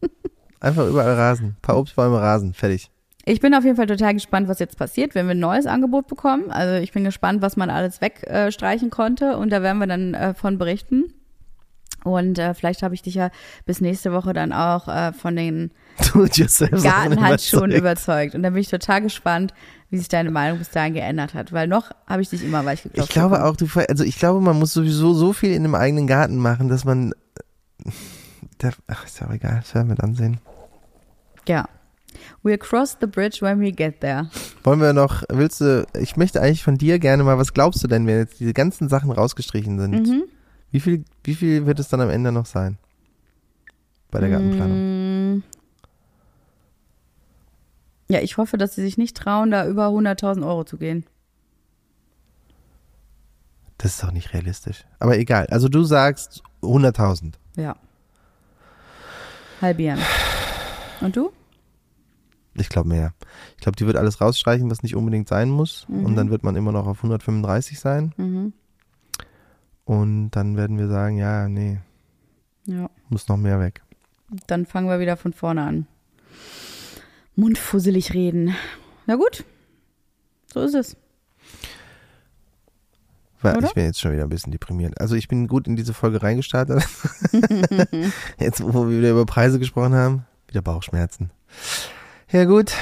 [0.60, 1.48] Einfach überall Rasen.
[1.48, 2.54] Ein paar Obstbäume Rasen.
[2.54, 2.90] Fertig.
[3.26, 6.06] Ich bin auf jeden Fall total gespannt, was jetzt passiert, wenn wir ein neues Angebot
[6.08, 6.50] bekommen.
[6.50, 10.14] Also ich bin gespannt, was man alles wegstreichen äh, konnte und da werden wir dann
[10.14, 11.12] äh, von berichten.
[12.04, 13.30] Und äh, vielleicht habe ich dich ja
[13.64, 15.72] bis nächste Woche dann auch äh, von den.
[16.12, 18.34] Gartenhandschuhen überzeugt.
[18.34, 19.54] Und da bin ich total gespannt,
[19.90, 21.52] wie sich deine Meinung bis dahin geändert hat.
[21.52, 23.08] Weil noch habe ich dich immer weich geklopft.
[23.08, 23.52] Ich glaube bekommen.
[23.52, 26.68] auch, du, also ich glaube, man muss sowieso so viel in dem eigenen Garten machen,
[26.68, 27.12] dass man,
[27.84, 27.90] äh,
[28.60, 30.38] der, ach, ist ja auch egal, das werden wir dann sehen.
[31.48, 31.66] Ja.
[32.42, 34.28] We'll cross the bridge when we get there.
[34.62, 37.88] Wollen wir noch, willst du, ich möchte eigentlich von dir gerne mal, was glaubst du
[37.88, 40.06] denn, wenn jetzt diese ganzen Sachen rausgestrichen sind?
[40.06, 40.24] Mhm.
[40.74, 42.78] Wie viel, wie viel wird es dann am Ende noch sein?
[44.10, 45.36] Bei der Gartenplanung?
[45.36, 45.42] Mm.
[48.08, 51.06] Ja, ich hoffe, dass sie sich nicht trauen, da über 100.000 Euro zu gehen.
[53.78, 54.84] Das ist doch nicht realistisch.
[54.98, 55.46] Aber egal.
[55.46, 57.34] Also du sagst 100.000.
[57.54, 57.76] Ja.
[59.62, 60.00] Halbieren.
[61.00, 61.30] Und du?
[62.54, 63.14] Ich glaube mehr.
[63.56, 65.86] Ich glaube, die wird alles rausstreichen, was nicht unbedingt sein muss.
[65.88, 68.12] Und dann wird man immer noch auf 135 sein.
[68.16, 68.52] Mhm.
[69.84, 71.78] Und dann werden wir sagen, ja, nee,
[72.66, 72.88] Ja.
[73.08, 73.82] muss noch mehr weg.
[74.46, 75.86] Dann fangen wir wieder von vorne an.
[77.36, 78.54] Mundfusselig reden.
[79.06, 79.44] Na gut.
[80.52, 80.96] So ist es.
[83.42, 83.66] Weil Oder?
[83.68, 84.98] ich bin jetzt schon wieder ein bisschen deprimiert.
[85.00, 86.82] Also ich bin gut in diese Folge reingestartet.
[88.38, 91.30] jetzt, wo wir wieder über Preise gesprochen haben, wieder Bauchschmerzen.
[92.30, 92.72] Ja gut,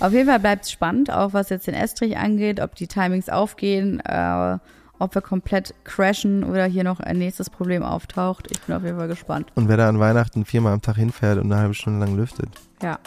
[0.00, 3.28] Auf jeden Fall bleibt es spannend, auch was jetzt den Estrich angeht, ob die Timings
[3.28, 4.58] aufgehen, äh,
[5.02, 8.48] ob wir komplett crashen oder hier noch ein nächstes Problem auftaucht.
[8.50, 9.50] Ich bin auf jeden Fall gespannt.
[9.54, 12.48] und wer da an Weihnachten viermal am Tag hinfährt und eine halbe Stunde lang lüftet,
[12.82, 12.98] Ja.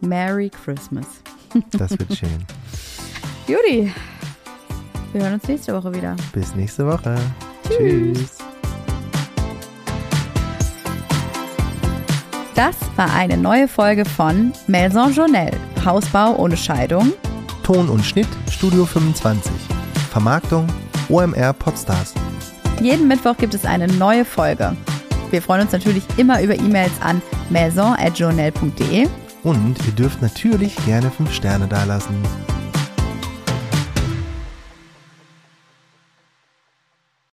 [0.00, 1.06] Merry Christmas.
[1.72, 2.44] das wird schön.
[3.48, 3.92] Judy,
[5.12, 6.16] wir hören uns nächste Woche wieder.
[6.32, 7.16] Bis nächste Woche.
[7.68, 8.38] Tschüss.
[12.54, 15.56] Das war eine neue Folge von Maison Journelle.
[15.84, 17.12] Hausbau ohne Scheidung.
[17.62, 19.52] Ton und Schnitt Studio 25.
[20.10, 20.66] Vermarktung
[21.08, 22.14] OMR Podstars.
[22.80, 24.76] Jeden Mittwoch gibt es eine neue Folge.
[25.30, 29.08] Wir freuen uns natürlich immer über E-Mails an maison.journal.de.
[29.42, 32.14] Und ihr dürft natürlich gerne 5 Sterne dalassen.